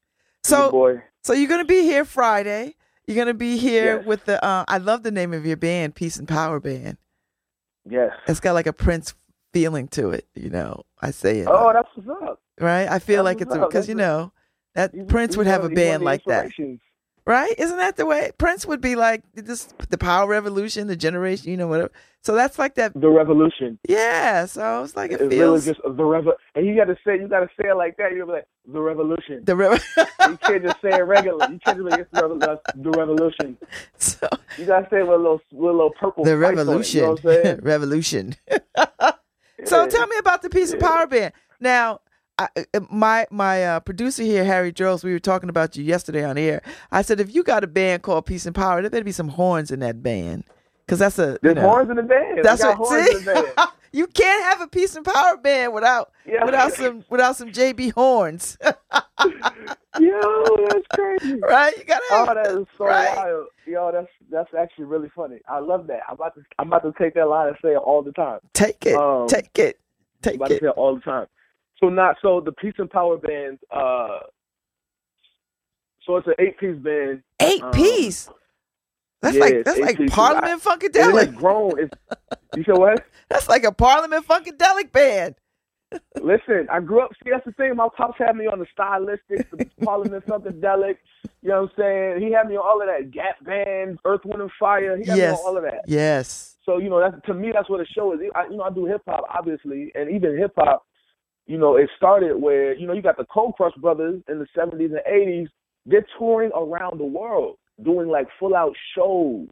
[0.43, 2.75] So, boy, so you're gonna be here Friday.
[3.11, 4.07] You're gonna be here Yes.
[4.07, 4.43] with the.
[4.45, 6.97] Uh, I love the name of your band, Peace and Power Band.
[7.89, 8.13] yes.
[8.29, 9.15] It's got like a Prince
[9.53, 10.29] feeling to it.
[10.37, 12.41] You know, I say it Oh, that's what's up.
[12.61, 12.89] right.
[12.89, 14.33] I feel that's like it's because you know
[14.77, 16.51] that Prince would have a one of- he's one of band like that.
[17.27, 17.55] Right?
[17.59, 19.65] Isn't that the way Prince would be like this?
[19.89, 21.91] The Power Revolution, the generation, you know, whatever.
[22.23, 22.93] So that's like that.
[22.95, 23.79] The revolution.
[23.89, 24.45] Yeah.
[24.45, 26.27] So it's like it It's really just the rev.
[26.55, 28.13] And you got to say, you got to say it like that.
[28.13, 29.43] You're like the revolution.
[29.45, 29.79] the re-
[30.29, 31.47] You can't just say it regular.
[31.51, 33.57] You can't just like it's the, revo- the revolution.
[33.97, 34.29] so,
[34.59, 36.25] You got to say it with a little, with a little purple.
[36.25, 38.37] the spice on it, revolution, you know revolution.
[39.65, 39.89] So Yeah.
[39.91, 40.79] tell me about the piece Yeah.
[40.81, 41.33] Power Band.
[41.61, 42.01] Now,
[42.41, 46.25] I, uh, my my uh, producer here, Harry Jones, we were talking about you yesterday
[46.25, 46.63] on air.
[46.91, 49.29] I said if you got a band called Peace and Power, there better be some
[49.29, 50.45] horns in that band,
[50.87, 52.37] because that's a There's know, horns in the band.
[52.37, 52.77] We what.
[52.77, 53.69] horns See, in the band.
[53.93, 56.45] you can't have a Peace and Power band without Yeah.
[56.47, 58.57] without some without some JB horns,
[59.99, 61.41] Yo, that's crazy.
[61.43, 61.77] right?
[61.77, 62.29] You gotta have.
[62.29, 63.17] Oh, that is so Right.
[63.17, 63.47] wild.
[63.67, 65.41] Yo, that's that's actually really funny.
[65.47, 66.01] I love that.
[66.09, 68.39] I'm about to I'm about to take that line and say it all the time.
[68.55, 71.27] Take it, um, take it, I'm take about to say it all the time.
[71.81, 73.59] So not so the Peace and Power band.
[73.71, 74.21] Uh,
[76.07, 77.23] so it's an eight piece band.
[77.41, 78.29] Eight Um, piece.
[79.23, 80.15] That's yeah, like it's that's like pieces.
[80.15, 81.27] Parliament And Funkadelic.
[81.27, 81.73] has grown.
[81.79, 81.93] It's,
[82.57, 83.05] you said what?
[83.29, 85.37] That's like a Parliament Funkadelic band.
[86.23, 87.11] Listen, I grew up.
[87.23, 87.77] See, that's the thing.
[87.77, 90.97] My pops had me on the stylistics, the Parliament Funkadelic.
[91.43, 92.23] You know what I'm saying?
[92.27, 93.11] He had me on all of that.
[93.13, 94.97] Gap Band, Earth, Wind and Fire.
[94.97, 95.39] He had Yes.
[95.39, 95.83] me on all of that.
[95.87, 96.57] Yes.
[96.65, 98.21] So you know, that's to me, that's what a show is.
[98.35, 100.87] I, you know, I do hip hop, obviously, and even hip hop.
[101.51, 104.47] You know, it started where you know you got the Cold Crush brothers in the
[104.57, 105.49] '70s and '80s.
[105.85, 109.49] They're touring around the world, doing like full out shows,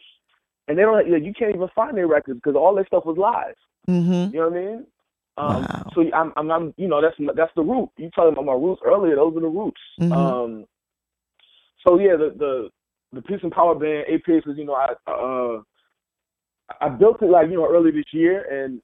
[0.69, 1.05] and they don't.
[1.07, 3.57] You know, you can't even find their records because all their stuff was live.
[3.89, 4.33] Mm-hmm.
[4.33, 4.87] You know what I mean?
[5.39, 5.91] Um, Wow.
[5.93, 7.91] So I'm, I'm, I'm, you know, that's that's the root.
[7.97, 9.17] You talking about my roots earlier?
[9.17, 9.81] Those are the roots.
[10.01, 10.13] Mhm.
[10.13, 10.67] Um,
[11.85, 12.69] so yeah, the the
[13.13, 14.55] the Peace and Power Band, eight pieces.
[14.57, 15.63] You know, I uh,
[16.81, 18.81] I built it like you know early this year, and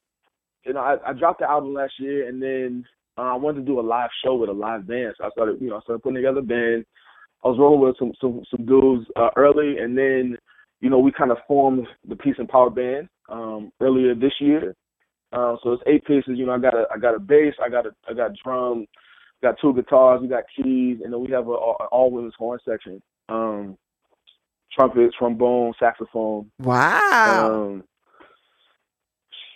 [0.64, 2.84] you know I, I dropped the album last year, and then
[3.16, 5.14] uh, I wanted to do a live show with a live band.
[5.18, 6.84] So I started, you know, I started putting together a band.
[7.44, 10.36] I was rolling with some some some dudes uh, early, and then
[10.80, 14.74] you know we kind of formed the Peace and Power Band um, earlier this year.
[15.32, 16.38] Uh, so it's eight pieces.
[16.38, 18.86] You know, I got a I got a bass, I got a I got drum,
[19.42, 22.58] got two guitars, we got keys, and then we have a, a all women's horn
[22.66, 23.02] section.
[23.28, 23.76] Um,
[24.74, 26.50] trumpet, trombone, saxophone.
[26.60, 27.52] Wow.
[27.52, 27.84] Um,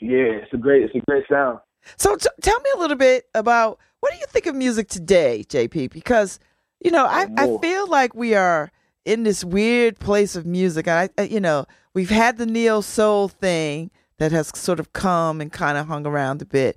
[0.01, 1.61] yeah, it's a great it's a great sound.
[1.97, 5.45] So t- tell me a little bit about what do you think of music today,
[5.49, 5.91] JP?
[5.91, 6.38] Because
[6.81, 8.71] you know, I, I feel like we are
[9.05, 10.87] in this weird place of music.
[10.87, 15.41] I, I you know, we've had the neo soul thing that has sort of come
[15.41, 16.77] and kind of hung around a bit.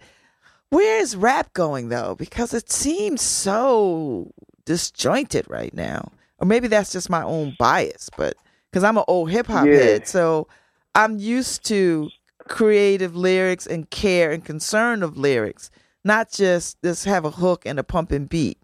[0.70, 2.16] Where is rap going though?
[2.16, 4.32] Because it seems so
[4.66, 6.12] disjointed right now.
[6.40, 8.36] Or maybe that's just my own bias, but
[8.72, 9.74] because I'm an old hip hop Yeah.
[9.74, 10.48] head, so
[10.96, 12.10] I'm used to
[12.52, 15.72] creative lyrics and care and concern of lyrics,
[16.04, 18.60] not just just have a hook and a pumping beat.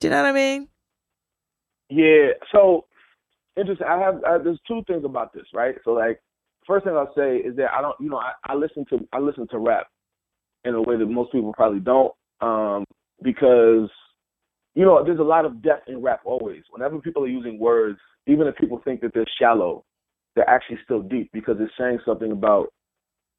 [0.00, 0.68] Do you know what I mean?
[1.90, 2.30] Yeah.
[2.52, 2.86] So
[3.56, 3.86] interesting.
[3.86, 5.74] I have I, there's two things about this, right?
[5.84, 6.20] So like,
[6.66, 9.18] first thing I'll say is that I don't, you know, I, I listen to I
[9.18, 9.88] listen to rap
[10.64, 12.84] in a way that most people probably don't, um,
[13.22, 13.90] because
[14.76, 16.62] you know there's a lot of depth in rap always.
[16.70, 19.84] Whenever people are using words, even if people think that they're shallow,
[20.36, 22.72] they're actually still deep because it's saying something about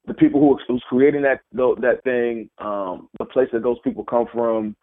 [0.06, 4.26] the people who who's creating that that thing, um, the place that those people come
[4.32, 4.76] from,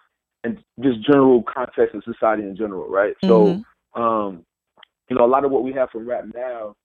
[0.43, 3.13] and just general context of society in general, right?
[3.23, 3.61] So,
[3.93, 4.45] um,
[5.09, 6.75] you know, a lot of what we have from rap now,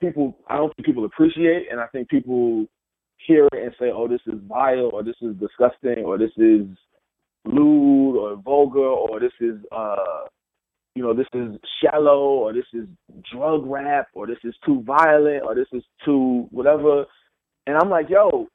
[0.00, 2.66] people I don't think people appreciate, and I think people
[3.26, 6.66] hear it and say, "Oh, this is vile," or "This is disgusting," or "This is
[7.44, 10.26] lewd," or "vulgar," or "This is uh."
[10.94, 12.88] You know, this is shallow, or this is
[13.32, 17.04] drug rap, or this is too violent, or this is too whatever.
[17.68, 18.48] And I'm like, yo,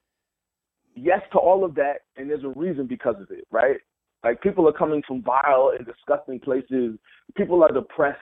[0.96, 3.78] yes to all of that, and there's a reason because of it, right?
[4.26, 6.98] Like people are coming from vile and disgusting places.
[7.38, 8.20] People are depressed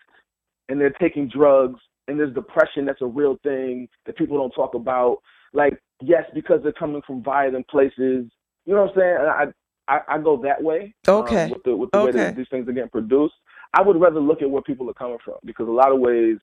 [0.70, 4.76] and they're taking drugs, and there's depression that's a real thing that people don't talk
[4.76, 5.20] about.
[5.54, 8.28] Like, yes, because they're coming from violent places.
[8.66, 9.18] You know what I'm saying?
[9.22, 9.46] And I
[9.88, 10.94] I, I go that way.
[11.08, 11.50] um, Okay.
[11.52, 13.36] with the with the way that these things are getting produced.
[13.74, 16.38] I would rather look at where people are coming from because a lot of ways,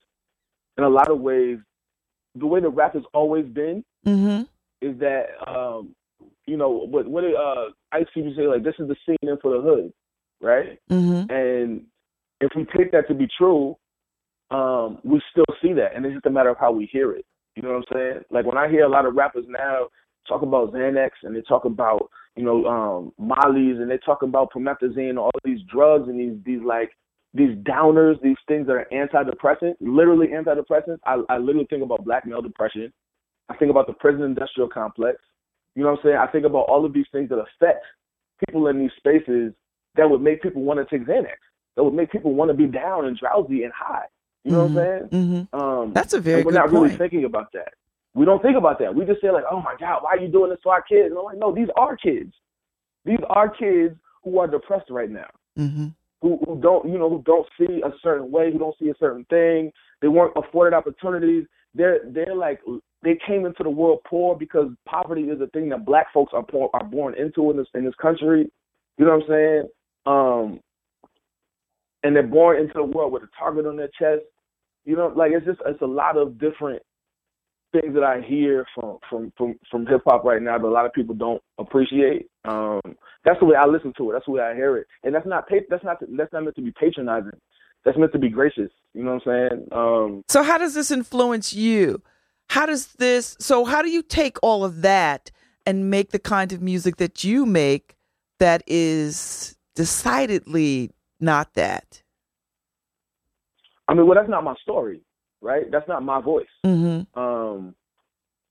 [0.79, 1.59] in a lot of ways,
[2.37, 4.43] the way the rap has always been Mm-hmm.
[4.87, 5.95] is that um,
[6.47, 9.37] you know what what did, uh Ice Cube say like this is the scene in
[9.43, 9.93] for the hood,
[10.41, 10.79] right?
[10.91, 11.31] Mm-hmm.
[11.33, 11.83] And
[12.41, 13.77] if we take that to be true,
[14.51, 17.25] um, we still see that, and it's just a matter of how we hear it.
[17.57, 18.25] You know what I'm saying?
[18.31, 19.89] Like when I hear a lot of rappers now
[20.29, 24.53] talk about Xanax and they talk about you know um, Molly's and they talk about
[24.53, 26.91] promethazine and all these drugs and these these like
[27.35, 30.99] these downers, these things that are antidepressant, literally antidepressants.
[31.05, 32.93] I, I literally think about black male depression.
[33.49, 35.19] I think about the prison industrial complex.
[35.75, 36.17] You know what I'm saying?
[36.17, 37.85] I think about all of these things that affect
[38.45, 39.53] people in these spaces
[39.97, 41.37] that would make people want to take Xanax.
[41.77, 44.07] That would make people want to be down and drowsy and high.
[44.45, 45.09] You know what I'm saying?
[45.53, 45.61] Mm-hmm.
[45.61, 46.83] Um, That's a very we're not point.
[46.83, 47.75] really thinking about that.
[48.15, 48.95] We don't think about that.
[48.95, 51.11] We just say like, "Oh my God, why are you doing this to our kids?"
[51.11, 52.33] And I'm like, "No, these are kids.
[53.05, 53.95] These are kids
[54.25, 55.29] who are depressed right now,
[55.59, 55.89] mm-hmm.
[56.23, 58.95] who who don't, you know, who don't see a certain way, who don't see a
[58.99, 59.73] certain thing.
[60.01, 61.45] They weren't afforded opportunities.
[61.75, 62.61] They're they're like
[63.03, 66.43] they came into the world poor because poverty is a thing that black folks are
[66.43, 68.51] poor, are born into in this in this country.
[68.97, 69.69] You know what I'm saying?
[70.07, 70.61] Um,
[72.03, 74.25] and they're born into the world with a target on their chest.
[74.85, 76.83] You know, like it's just it's a lot of different
[77.73, 80.87] things that I hear from from from from hip hop right now that a lot
[80.87, 82.27] of people don't appreciate.
[82.45, 82.81] Um,
[83.25, 84.13] that's the way I listen to it.
[84.15, 86.63] That's the way I hear it, and that's not that's not that's not meant to
[86.63, 87.39] be patronizing.
[87.85, 88.71] That's meant to be gracious.
[88.95, 89.69] You know what I'm saying?
[89.73, 92.03] Um, So how does this influence you?
[92.51, 95.31] How does this so how do you take all of that
[95.67, 97.95] and make the kind of music that you make
[98.39, 102.03] that is decidedly not that?
[103.87, 105.03] I mean, well, that's not my story,
[105.41, 105.71] right?
[105.71, 106.47] That's not my voice.
[106.65, 107.19] Mm-hmm.
[107.19, 107.75] Um,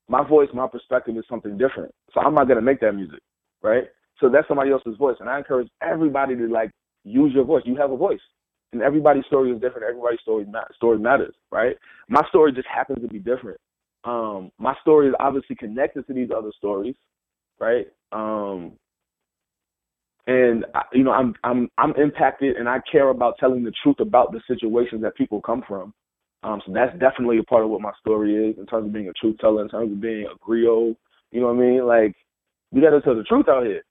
[0.08, 1.92] my voice, my perspective is something different.
[2.14, 3.20] So I'm not gonna make that music,
[3.62, 3.84] right?
[4.20, 6.70] So that's somebody else's voice, and I encourage everybody to like
[7.04, 7.62] use your voice.
[7.66, 8.20] You have a voice,
[8.72, 9.86] and everybody's story is different.
[9.88, 10.46] Everybody's story
[10.76, 11.76] story matters, right?
[12.08, 13.58] My story just happens to be different.
[14.04, 16.94] Um, my story is obviously connected to these other stories,
[17.58, 17.86] right?
[18.12, 18.72] Um,
[20.26, 24.00] and I, you know, I'm I'm I'm impacted, and I care about telling the truth
[24.00, 25.94] about the situations that people come from.
[26.42, 29.08] Um, so that's definitely a part of what my story is in terms of being
[29.08, 30.96] a truth teller, in terms of being a griot.
[31.32, 31.86] You know what I mean?
[31.86, 32.14] Like
[32.70, 33.82] we got to tell the truth out here,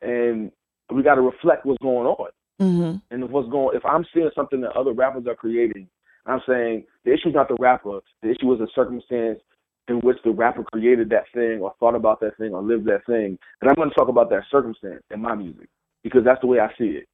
[0.00, 0.50] and
[0.94, 2.30] we got to reflect what's going on.
[2.62, 2.96] Mm-hmm.
[3.10, 5.88] And if what's going, if I'm seeing something that other rappers are creating,
[6.26, 8.00] I'm saying the issue is not the rapper.
[8.22, 9.40] The issue is the circumstance
[9.88, 13.04] in which the rapper created that thing, or thought about that thing, or lived that
[13.04, 13.36] thing.
[13.60, 15.68] And I'm going to talk about that circumstance in my music
[16.04, 17.08] because that's the way I see it.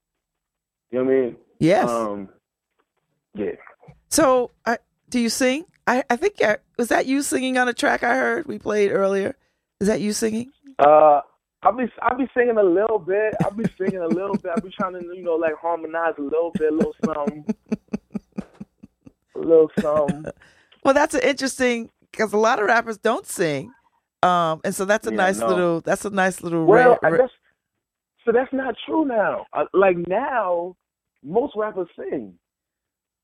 [0.91, 1.37] You know what I mean?
[1.59, 1.89] Yes.
[1.89, 2.29] Um,
[3.35, 3.53] yeah.
[4.11, 4.79] so, I,
[5.09, 5.65] do you sing?
[5.87, 8.91] I, I think I, was that you singing on a track I heard we played
[8.91, 9.35] earlier.
[9.81, 10.53] Is that you singing?
[10.79, 11.23] Uh,
[11.63, 13.35] I'll be I'll be singing a little bit.
[13.45, 14.53] I'll be singing a little bit.
[14.55, 17.45] I'll be trying to you know like harmonize a little bit, a little something,
[19.35, 20.25] a little something.
[20.85, 23.73] Well, that's an interesting because a lot of rappers don't sing,
[24.23, 25.49] um, and so that's a Yeah, nice no.
[25.49, 27.31] little that's a nice little Well, ra- I guess
[28.25, 28.33] so.
[28.33, 29.47] That's not true now.
[29.53, 30.77] Uh, like now,
[31.25, 32.35] most rappers sing.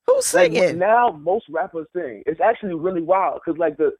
[0.07, 0.77] who's Like singing?
[0.77, 2.23] now, most rappers sing.
[2.25, 3.91] It's actually really wild because like the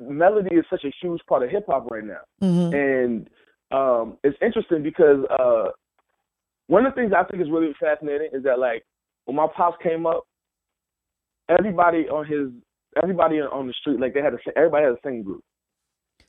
[0.00, 2.20] melody is such a huge part of hip hop right now.
[2.42, 2.74] Mhm.
[2.74, 3.30] and
[3.70, 5.70] um, it's interesting because uh,
[6.66, 8.84] one of the things I think is really fascinating is that like
[9.24, 10.24] when my pops came up,
[11.48, 12.48] everybody on his
[13.02, 15.42] everybody on the street like they had a everybody had a singing group.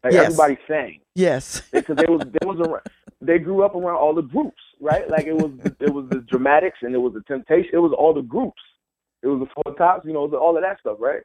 [0.04, 0.26] Like Yes.
[0.26, 1.62] everybody sang Yes.
[1.72, 2.82] because they was they was around,
[3.22, 5.10] they grew up around all the groups, right?
[5.10, 7.72] Like it was it was the Dramatics and it was the Temptation.
[7.74, 8.62] It was all the groups.
[9.24, 11.22] It was the Four Tops, you know, all of that stuff, right?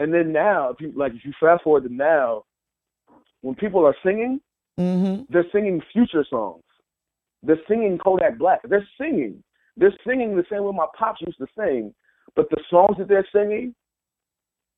[0.00, 2.42] And then now, if you like, if you fast forward to now,
[3.42, 4.40] when people are singing,
[4.78, 6.62] hmm they're singing future songs.
[7.42, 8.60] They're singing Kodak Black.
[8.68, 9.42] They're singing.
[9.76, 11.94] They're singing the same way my pops used to sing,
[12.36, 13.74] but the songs that they're singing,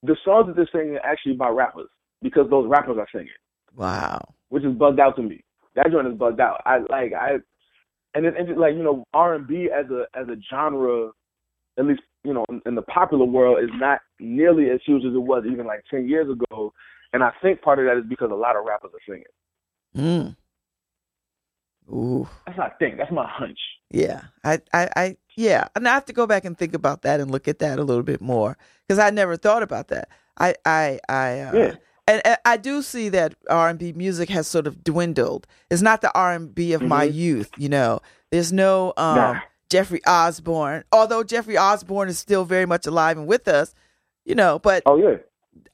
[0.02, 1.88] the songs that they're singing are actually by rappers
[2.22, 3.28] because those rappers are singing,
[3.76, 4.20] Wow.
[4.48, 5.42] which is bugged out to me.
[5.74, 6.60] That joint is bugged out.
[6.64, 7.32] I like I,
[8.14, 11.10] and it, and like you know R and B as a as a genre,
[11.78, 15.12] at least you know in, in the popular world is not nearly as huge as
[15.14, 16.72] it was even like ten years ago.
[17.12, 19.24] And I think part of that is because a lot of rappers are singing.
[19.96, 20.36] Mm.
[21.92, 22.28] Ooh.
[22.46, 22.96] That's not I think.
[22.98, 23.58] That's my hunch.
[23.90, 27.20] Yeah, I, I, I, yeah, and I have to go back and think about that
[27.20, 30.08] and look at that a little bit more because I never thought about that.
[30.38, 31.74] I, I, I, uh, Yeah.
[32.08, 35.46] and, and I do see that R and B music has sort of dwindled.
[35.70, 37.14] It's not the R and B of my Mhm.
[37.14, 38.00] youth, you know.
[38.32, 39.40] There's no um, Nah.
[39.70, 43.74] Jeffrey Osborne, although Jeffrey Osborne is still very much alive and with us,
[44.24, 44.58] you know.
[44.58, 45.16] But Oh yeah.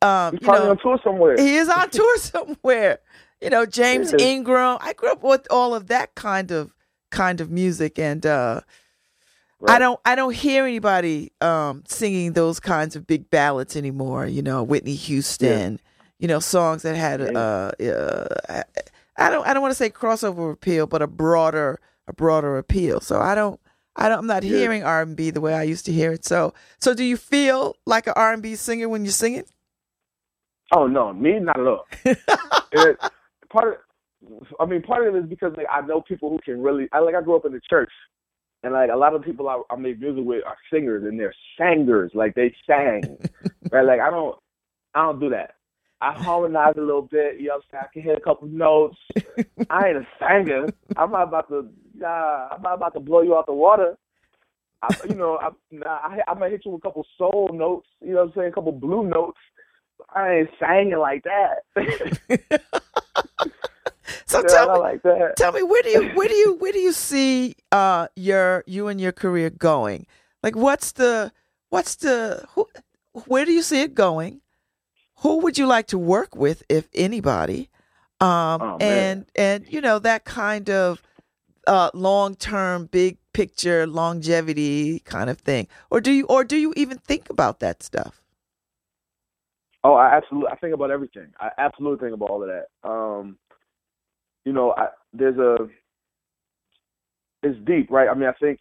[0.02, 1.36] um, He's probably know, on tour somewhere.
[1.38, 2.98] he is on tour somewhere.
[3.40, 4.78] You know, James Ingram.
[4.80, 6.74] I grew up with all of that kind of
[7.10, 8.60] kind of music, and uh,
[9.66, 14.26] I don't I don't hear anybody um, singing those kinds of big ballads anymore.
[14.26, 15.80] You know, Whitney Houston.
[16.18, 18.62] You know, songs that had uh, uh,
[19.16, 23.00] I don't I don't want to say crossover appeal, but a broader a broader appeal.
[23.00, 23.58] So I don't.
[23.96, 24.50] I don't, I'm not Yeah.
[24.50, 26.24] hearing R and B the way I used to hear it.
[26.24, 29.44] So, so do you feel like an R and B singer when you're singing?
[30.72, 31.86] Oh no, me not at all.
[32.72, 32.98] it,
[33.50, 33.84] part
[34.22, 36.88] of, I mean, part of it is because like I know people who can really.
[36.92, 37.92] I like I grew up in the church,
[38.62, 41.34] and like a lot of people I, I make music with are singers, and they're
[41.58, 42.12] singers.
[42.14, 43.02] Like they sang,
[43.70, 43.84] right?
[43.84, 44.36] Like I don't,
[44.94, 45.54] I don't do that.
[46.02, 47.40] I harmonize a little bit.
[47.40, 47.84] You know, what I'm saying?
[47.84, 48.96] I can hit a couple notes.
[49.70, 50.66] I ain't a singer.
[50.96, 51.68] I'm not about to.
[51.94, 53.96] Nah, I'm not about to blow you out the water.
[54.82, 57.86] I, you know, I, nah, I, I might hit you with a couple soul notes.
[58.00, 58.48] You know what I'm saying?
[58.48, 59.38] A couple blue notes.
[60.14, 62.62] I ain't singing like that.
[64.26, 65.02] So Yeah, tell me, like
[65.36, 68.88] tell me where do you where do you where do you see uh your you
[68.88, 70.06] and your career going?
[70.42, 71.32] Like what's the
[71.68, 72.66] what's the who,
[73.26, 74.40] where do you see it going?
[75.18, 77.70] Who would you like to work with if anybody?
[78.20, 81.02] Um Oh, and and you know that kind of
[81.66, 85.68] uh long-term big picture longevity kind of thing.
[85.90, 88.19] Or do you or do you even think about that stuff?
[89.84, 90.48] Oh, I absolutely.
[90.52, 91.28] I think about everything.
[91.40, 92.88] I absolutely think about all of that.
[92.88, 93.38] Um,
[94.44, 95.56] you know, I, there's a.
[97.42, 98.08] It's deep, right?
[98.08, 98.60] I mean, I think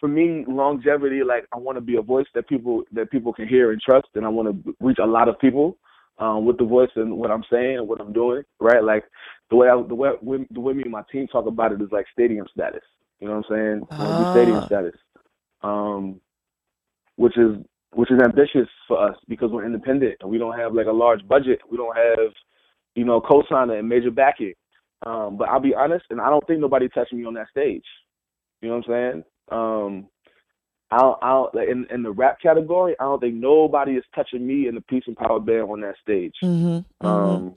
[0.00, 3.48] for me, longevity, like I want to be a voice that people that people can
[3.48, 5.78] hear and trust, and I want to reach a lot of people
[6.18, 8.82] um, with the voice and what I'm saying and what I'm doing, right?
[8.84, 9.04] Like
[9.50, 10.10] the way I, the way
[10.50, 12.82] the way me and my team talk about it is like stadium status.
[13.20, 13.88] You know what I'm saying?
[13.96, 14.30] We wanna Ah.
[14.30, 14.94] stadium status,
[15.62, 16.20] um,
[17.16, 17.56] which is
[17.94, 21.26] which is ambitious for us because we're independent and we don't have like a large
[21.26, 21.60] budget.
[21.70, 22.32] We don't have
[22.94, 24.54] you know cosigner and major backing.
[25.06, 27.84] Um, but I'll be honest, and I don't think nobody touched me on that stage.
[28.60, 29.24] You know what I'm saying?
[29.50, 30.08] Um,
[30.90, 34.04] I don't, I don't, like in in the rap category, I don't think nobody is
[34.14, 36.34] touching me in the Peace and Power band on that stage.
[36.42, 37.06] Mm-hmm.
[37.06, 37.54] Um,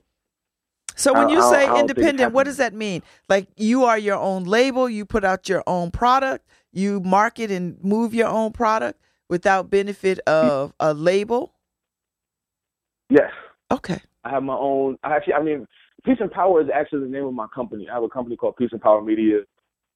[0.94, 3.02] So when I- you I say I don't think it's independent, what does that mean?
[3.28, 7.82] Like you are your own label, you put out your own product, you market and
[7.82, 9.00] move your own product
[9.32, 11.54] without benefit of a label?
[13.08, 13.32] yes,
[13.72, 13.98] Okay.
[14.24, 14.98] I have my own.
[15.02, 15.66] I actually, I mean,
[16.04, 17.88] Peace and Power is actually the name of my company.
[17.88, 19.38] I have a company called Peace and Power Media.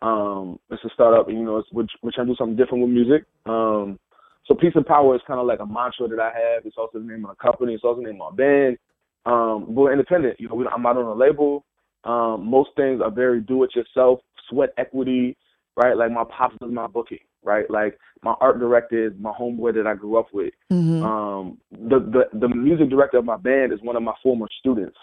[0.00, 2.82] Um, it's a startup, and you know, it's, we're, we're trying to do something different
[2.82, 3.26] with music.
[3.44, 3.98] Um,
[4.46, 6.64] so Peace and Power is kind of like a mantra that I have.
[6.64, 7.74] It's also the name of my company.
[7.74, 8.78] It's also the name of my band.
[9.26, 10.40] Um, but we're independent.
[10.40, 11.64] You know, we, I'm not on a label.
[12.04, 15.36] Um, most things are very do-it-yourself, sweat equity,
[15.76, 15.96] right?
[15.96, 17.70] Like my pops does my booking, right?
[17.70, 20.52] Like my art director is my homeboy that I grew up with.
[20.72, 21.02] Mm-hmm.
[21.04, 24.96] Um, the, the the music director of my band is one of my former students.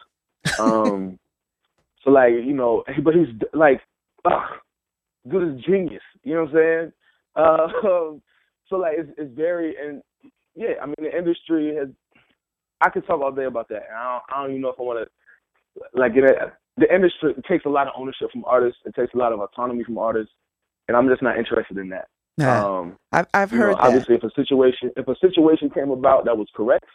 [0.60, 1.20] Um,
[2.04, 3.82] so like you know, but he's like,
[4.26, 4.42] ugh,
[5.30, 6.04] good as genius.
[6.24, 6.92] You know what I'm saying?
[7.36, 7.68] Uh,
[8.70, 10.02] so like it's it's very and
[10.56, 11.90] yeah, I mean the industry has.
[12.82, 13.84] I could talk all day about that.
[13.88, 16.36] And I don't, I don't even know if I want to like get it.
[16.76, 18.80] The industry takes a lot of ownership from artists.
[18.86, 20.34] It takes a lot of autonomy from artists,
[20.88, 22.08] and I'm just not interested in that.
[22.38, 23.84] Nah, Um, I've, I've know, heard that.
[23.84, 26.86] obviously, if a situation if a situation came about that was correct,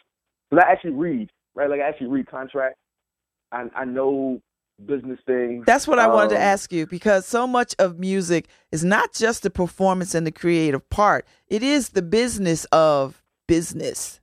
[0.49, 2.79] because I actually read right, like I actually read contracts.
[3.51, 4.41] I I know
[4.85, 5.65] business things.
[5.65, 9.13] That's what I wanted to Um, ask you because so much of music is not
[9.13, 11.25] just the performance and the creative part.
[11.47, 14.19] It is the business of business.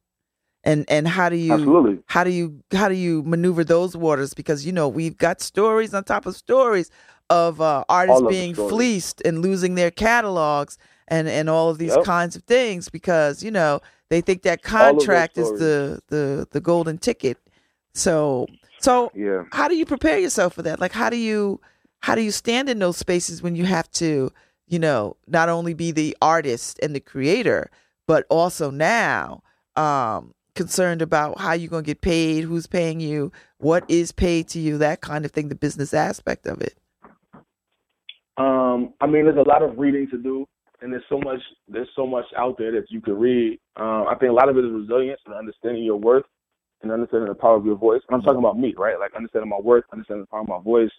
[0.65, 2.03] And and how do you Absolutely.
[2.07, 5.95] how do you how do you maneuver those waters because you know we've got stories
[5.95, 6.91] on top of stories
[7.31, 11.95] of uh, artists of being fleeced and losing their catalogs and and all of these
[11.97, 12.05] Yep.
[12.05, 16.99] kinds of things because you know they think that contract is the the the golden
[16.99, 17.39] ticket.
[17.95, 18.47] So
[18.79, 19.45] so Yeah.
[19.53, 20.81] how do you prepare yourself for that?
[20.81, 21.61] Like how do you
[22.01, 24.31] how do you stand in those spaces when you have to,
[24.69, 27.71] you know, not only be the artist and the creator,
[28.07, 29.43] but also now
[29.77, 34.49] um concerned about how you're going to get paid, who's paying you, what is paid
[34.49, 36.79] to you, that kind of thing, the business aspect of it.
[38.39, 40.47] Um, I mean, there's a lot of reading to do,
[40.81, 43.59] and there's so much there's so much out there that you can read.
[43.77, 46.25] Um, I think a lot of it is resilience and understanding your worth
[46.83, 48.03] and understanding the power of your voice.
[48.09, 48.99] And I'm talking about me, right?
[48.99, 50.91] Like understanding my worth, understanding the power of my voice.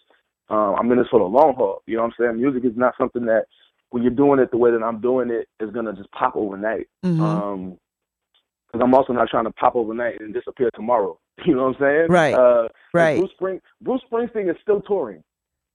[0.50, 1.82] Um, I'm in this for the long haul.
[1.86, 2.40] You know what I'm saying?
[2.40, 3.44] Music is not something that
[3.90, 6.88] when you're doing it the way that I'm doing it is gonna just pop overnight.
[7.04, 7.20] Mhm.
[7.20, 7.78] Um,
[8.66, 11.18] because I'm also not trying to pop overnight and disappear tomorrow.
[11.46, 12.06] You know what I'm saying?
[12.08, 12.34] Right.
[12.34, 13.16] Uh, right.
[13.20, 15.22] Bruce Spring Bruce Springsteen is still touring.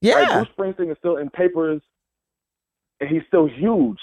[0.04, 0.44] Yeah.
[0.56, 1.80] Bruce Springsteen is still in papers,
[3.00, 3.98] and he's still huge.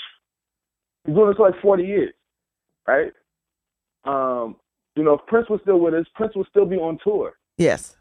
[1.06, 2.14] He's doing this for like 40 years,
[2.88, 3.12] right?
[4.04, 4.56] Um,
[4.95, 7.34] you know, if Prince was still with us, Prince would still be on tour.
[7.58, 7.97] yes.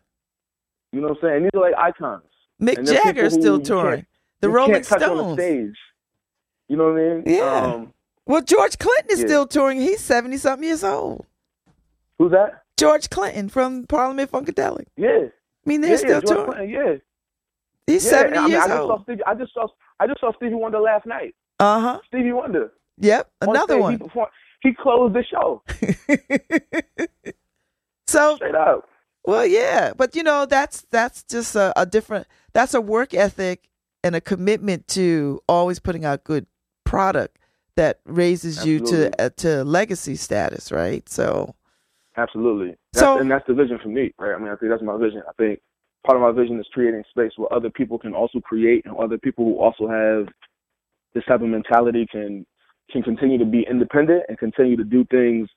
[0.92, 1.42] You know what I'm saying?
[1.44, 2.24] These are like icons.
[2.60, 4.06] Mick And Jagger is still who you can't- touring.
[4.40, 5.38] The Rolling can't on the Stones.
[5.38, 5.76] stage.
[6.66, 7.22] You know what I mean?
[7.26, 7.60] Yeah.
[7.74, 7.94] Um,
[8.26, 9.26] Well, George Clinton is Yeah.
[9.26, 9.78] still touring.
[9.80, 11.26] He's 70 something years old.
[12.18, 12.64] who's that?
[12.76, 14.86] George Clinton from Parliament Funkadelic.
[14.96, 15.26] Yeah.
[15.28, 15.30] I
[15.64, 16.44] mean, they're yeah, still George touring.
[16.52, 16.96] Clinton, yeah.
[17.90, 18.10] He's yeah.
[18.10, 19.02] 70 I mean, years I just saw old.
[19.04, 19.66] Stevie, I just saw
[19.98, 21.34] I just saw Stevie Wonder last night.
[21.58, 22.00] Uh huh.
[22.06, 22.72] Stevie Wonder.
[22.98, 23.30] Yep.
[23.42, 24.26] On Another stage, one.
[24.62, 25.62] He, he closed the show
[28.06, 28.88] so straight up.
[29.24, 32.26] Well, yeah, but you know that's that's just a, a different.
[32.52, 33.68] That's a work ethic
[34.02, 36.46] and a commitment to always putting out good
[36.84, 37.38] product
[37.76, 41.08] that raises you to uh, to legacy status, right?
[41.08, 41.54] So,
[42.16, 42.76] Absolutely.
[42.92, 44.34] That's, So- and that's the vision for me, right?
[44.34, 45.22] I mean, I think that's my vision.
[45.28, 45.60] I think
[46.06, 49.18] part of my vision is creating space where other people can also create, and other
[49.18, 50.28] people who also have
[51.14, 52.46] this type of mentality can
[52.90, 55.48] can continue to be independent and continue to do things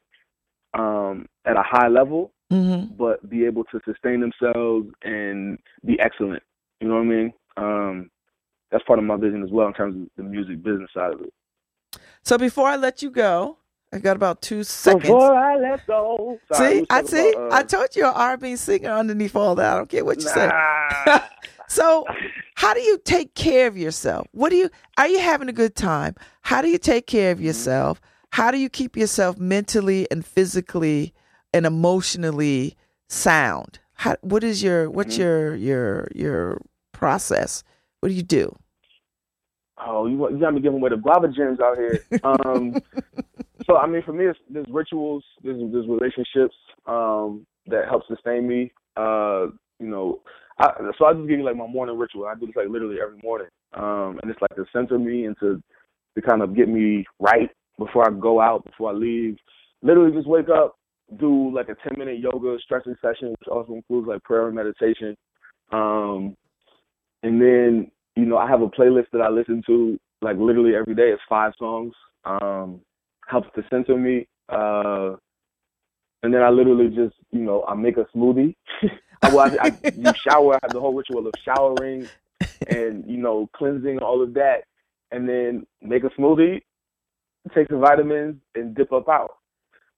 [0.76, 2.96] um, at a high level, mhm.
[2.96, 6.44] but be able to sustain themselves and be excellent.
[6.80, 7.34] You know what I mean?
[7.58, 8.12] Um,
[8.72, 11.22] that's part of my vision as well in terms of the music business side of
[11.22, 11.34] it.
[12.24, 13.58] so before I let you go,
[13.94, 15.04] I got about two seconds.
[15.04, 16.40] Before I let go.
[16.52, 17.32] Sorry, see, I see.
[17.32, 19.74] about, uh, I told you, an R&B singer underneath all that.
[19.74, 20.52] I don't care what you say.
[21.74, 22.06] So,
[22.54, 24.28] how do you take care of yourself?
[24.32, 24.70] What do you
[25.00, 26.14] are you having a good time?
[26.44, 28.00] How do you take care of yourself?
[28.30, 31.16] How do you keep yourself mentally and physically
[31.52, 32.78] and emotionally
[33.08, 33.80] sound?
[33.94, 37.64] How, what is your what's your your your process?
[38.02, 38.56] What do you do?
[39.86, 42.06] Oh, you, you got me giving away the guava gems out here.
[42.24, 42.76] Um,
[43.66, 46.56] so I mean, for me, it's, there's rituals, there's, there's relationships
[46.86, 48.72] um, that help sustain me.
[48.98, 49.48] Uh,
[49.80, 50.22] you know,
[50.60, 52.26] I, so I just give you like my morning ritual.
[52.26, 55.36] I do this like literally every morning, um, and it's like to center me and
[55.40, 55.62] to
[56.16, 59.38] to kind of get me right before I go out, before I leave.
[59.82, 60.76] Literally, just wake up,
[61.20, 65.16] do like a ten minute yoga stretching session, which also includes like prayer and meditation.
[65.72, 66.36] Um,
[67.24, 70.96] and then you know I have a playlist that I listen to like literally every
[70.96, 71.10] day.
[71.12, 71.94] It's five songs.
[72.26, 72.82] Um,
[73.28, 74.28] helps to center me.
[74.50, 75.16] Uh,
[76.24, 78.56] and then I literally just, you know, I make a smoothie.
[79.24, 82.08] well, I, I, you shower, I have the whole ritual of showering
[82.68, 84.64] and, you know, cleansing, all of that.
[85.12, 86.62] And then make a smoothie,
[87.54, 89.32] take some vitamins, and dip up out.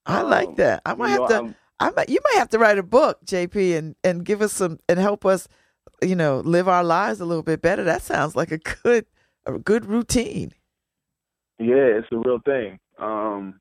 [0.06, 0.82] I like Um, that.
[0.86, 1.36] I might have know, to.
[1.36, 2.08] I'm- I might.
[2.10, 5.26] You might have to write a book, JP, and and give us some and help
[5.26, 5.50] us,
[6.02, 7.84] you know, live our lives a little bit better.
[7.84, 9.06] That sounds like a good
[9.46, 10.54] a good routine.
[11.60, 12.80] Yeah, it's a real thing.
[13.00, 13.60] Um,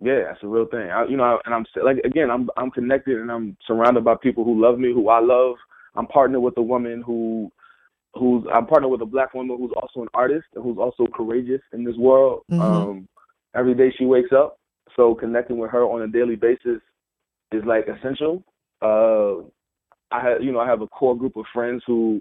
[0.00, 0.90] yeah, it's a real thing.
[0.90, 4.44] I, you know, and I'm like again, I'm I'm connected and I'm surrounded by people
[4.44, 5.56] who love me, who I love.
[5.94, 7.50] I'm partnered with a woman who,
[8.14, 11.60] who's I'm partnered with a black woman who's also an artist and who's also courageous
[11.72, 12.42] in this world.
[12.50, 12.60] Mhm.
[12.60, 13.08] Um,
[13.54, 14.58] every day she wakes up,
[14.94, 16.80] so connecting with her on a daily basis
[17.50, 18.44] is like essential.
[18.80, 19.48] Uh,
[20.10, 22.20] I have, you know, I have a core group of friends who,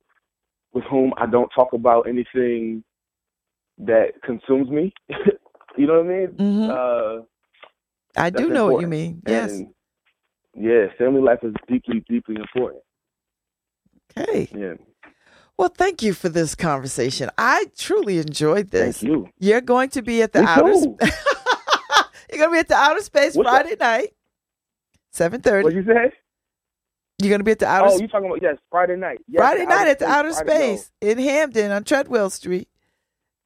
[0.73, 2.83] with whom I don't talk about anything
[3.79, 4.93] that consumes me.
[5.77, 6.27] you know what I mean?
[6.37, 6.69] Mhm.
[6.69, 7.23] Uh,
[8.15, 9.21] I do know what you mean.
[9.27, 9.51] Yes.
[9.51, 9.67] And,
[10.55, 12.81] yeah, family life is deeply, deeply important.
[14.17, 14.49] Okay.
[14.53, 14.73] Yeah.
[15.55, 17.29] Well, thank you for this conversation.
[17.37, 18.99] I truly enjoyed this.
[19.01, 19.29] Thank you.
[19.39, 20.73] You're going to be at the Me outer.
[20.73, 21.01] Sp-
[22.31, 24.13] You're going to be at the outer space What's Friday night,
[25.11, 25.63] seven thirty.
[25.63, 26.11] What you say?
[27.19, 27.89] You're going to be at the outer.
[27.91, 29.19] Oh, you talking about yes, Friday night.
[29.27, 30.75] Yes, Friday night at the outer Friday- yo.
[30.75, 32.67] space in Hamden on Treadwell Street,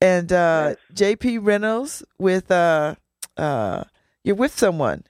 [0.01, 0.77] and uh, Yes.
[0.93, 1.37] J.P.
[1.37, 2.95] Reynolds with uh,
[3.37, 3.83] uh,
[4.23, 5.03] you're with someone.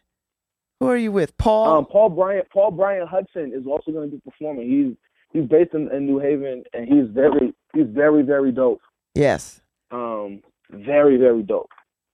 [0.80, 1.38] Who are you with?
[1.38, 1.78] Paul.
[1.78, 2.48] Um, Paul Bryant.
[2.52, 4.70] Paul Bryant Hudson is also going to be performing.
[4.70, 4.96] He's
[5.42, 8.82] he's based in, in New Haven, and he's very he's very very dope.
[9.16, 11.70] yes, Um, very very dope.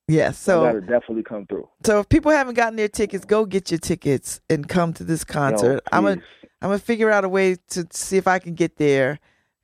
[0.08, 0.38] Yes.
[0.38, 1.68] So definitely come through.
[1.86, 5.24] so if people haven't gotten their tickets, go get your tickets and come to this
[5.24, 5.76] concert.
[5.76, 6.22] Yo, I'm gonna.
[6.62, 9.20] I'm gonna figure out a way to see if I can get there.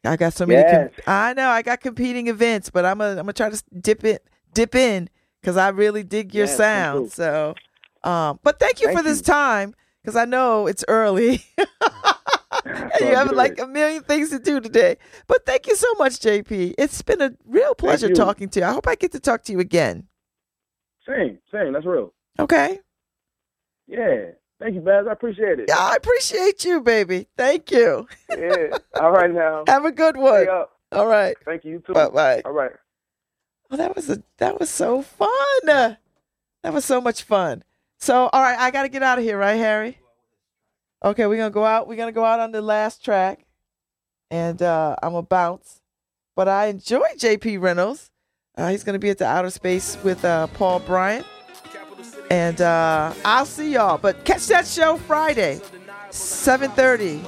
[0.05, 0.61] I got so many.
[0.61, 0.91] Yes.
[1.07, 4.27] I know I got competing events, but I'm gonna I'm gonna try to dip it
[4.53, 5.09] dip in
[5.41, 7.11] because I really dig your Yes, sound.
[7.11, 7.55] So,
[8.03, 9.23] um, but thank you Thank for this you.
[9.23, 9.73] time
[10.03, 11.43] because I know it's early.
[11.57, 13.37] and you have good.
[13.37, 14.97] like a million things to do today.
[15.27, 16.75] But thank you so much, JP.
[16.77, 18.65] It's been a real pleasure talking to you.
[18.65, 20.07] I hope I get to talk to you again.
[21.07, 21.73] Same, same.
[21.73, 22.13] That's real.
[22.39, 22.79] Okay.
[23.87, 24.31] Yeah.
[24.59, 25.07] Thank you, Babz.
[25.09, 25.65] I appreciate it.
[25.67, 27.27] Yeah, I appreciate you, baby.
[27.37, 28.07] Thank you.
[28.29, 28.77] Yeah.
[28.99, 29.63] All right now.
[29.67, 30.47] Have a good one.
[30.91, 31.35] All right.
[31.43, 31.71] Thank you.
[31.73, 31.93] You too.
[31.93, 32.41] Bye bye.
[32.45, 32.71] All right.
[33.71, 35.29] Oh, that was a that was so fun.
[35.65, 35.97] That
[36.71, 37.63] was so much fun.
[37.99, 39.97] So, all right, I got to get out of here, right, Harry?
[41.03, 41.87] Okay, we're gonna go out.
[41.87, 43.45] We're gonna go out on the last track,
[44.31, 45.81] and uh, I'm gonna bounce.
[46.35, 47.57] But I enjoy J.P.
[47.57, 48.09] Reynolds.
[48.55, 51.25] Uh, he's gonna be at the outer space with uh, Paul Bryant,
[52.29, 53.97] and uh, I'll see y'all.
[53.97, 55.59] But catch that show Friday,
[56.11, 57.23] 7:30.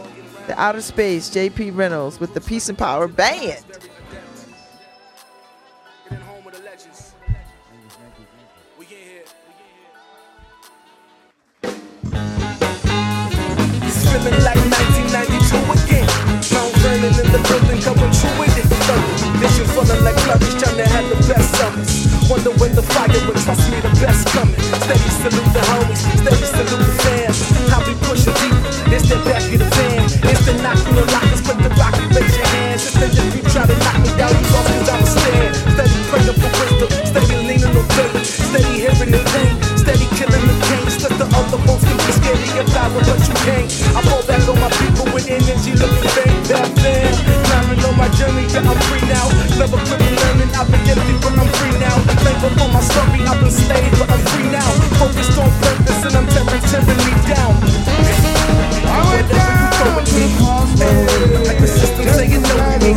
[0.45, 1.71] The outer space, J.P.
[1.71, 3.63] Reynolds with the Peace and Power Band.
[14.43, 16.09] like 1992 again.
[16.95, 18.74] In the building, coming true with it.
[18.85, 22.05] Thunder, vision falling like flourish, trying to have the best summers.
[22.29, 24.61] Wonder when the fire will trust me, the best coming.
[24.85, 27.37] Steady salute the homies, steady salute the fans.
[27.73, 28.53] How we pushing deep,
[28.93, 30.05] it's the back of the van.
[30.29, 32.85] It's the knocking the lockers, put the rock and raise your hands.
[32.85, 35.53] It's the if you try to knock me down, you off cause I'm a stand.
[35.73, 40.55] Steady praying for wisdom, steady leaning on faith, steady hearing the pain, steady killing the
[40.69, 40.85] pain.
[40.93, 43.69] Slip the other can be scary about but you can't.
[43.97, 46.84] I fall back on my people with energy, looking bang,
[48.05, 49.25] my journey, I'm free now.
[49.57, 51.97] Never quit learning, I've been empty, but I'm free now.
[52.45, 53.49] For my story, I've been
[53.97, 54.69] but I'm free now.
[55.01, 57.53] Focused on purpose, and I'm tearing, tearing me down.
[58.85, 60.27] I went down to the
[61.49, 62.93] Like the system saying no to me.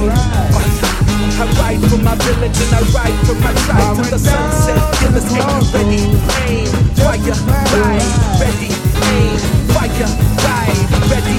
[1.40, 4.76] I ride for my village and I ride for my tribe to the sunset.
[5.00, 6.04] Killers ain't ready,
[6.44, 6.68] aim,
[7.00, 8.70] fire, ride, ready,
[9.08, 9.38] aim,
[9.72, 10.10] fire,
[10.44, 11.38] ride, ready,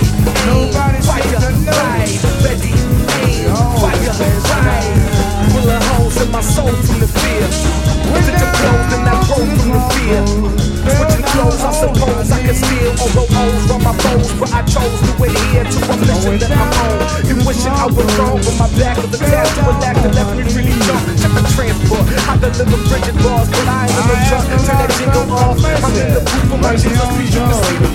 [0.49, 1.37] aim, fire,
[1.69, 2.88] ride, ready,
[3.19, 4.13] aim, fire.
[5.51, 7.47] Full holes in my soul from the fear.
[9.07, 10.21] I grow from the fear.
[10.89, 12.91] Switching clothes, I suppose I can steal.
[12.99, 17.45] Although O's run my foes, but I chose to adhere to a mission that I'm
[17.45, 18.09] wishing I was
[18.45, 20.79] but my back was a lack that me really
[23.23, 24.57] bars, but I in the.
[24.65, 25.57] Turn that jingle off.
[25.59, 27.88] I'm in the booth for my Jesus, you can see the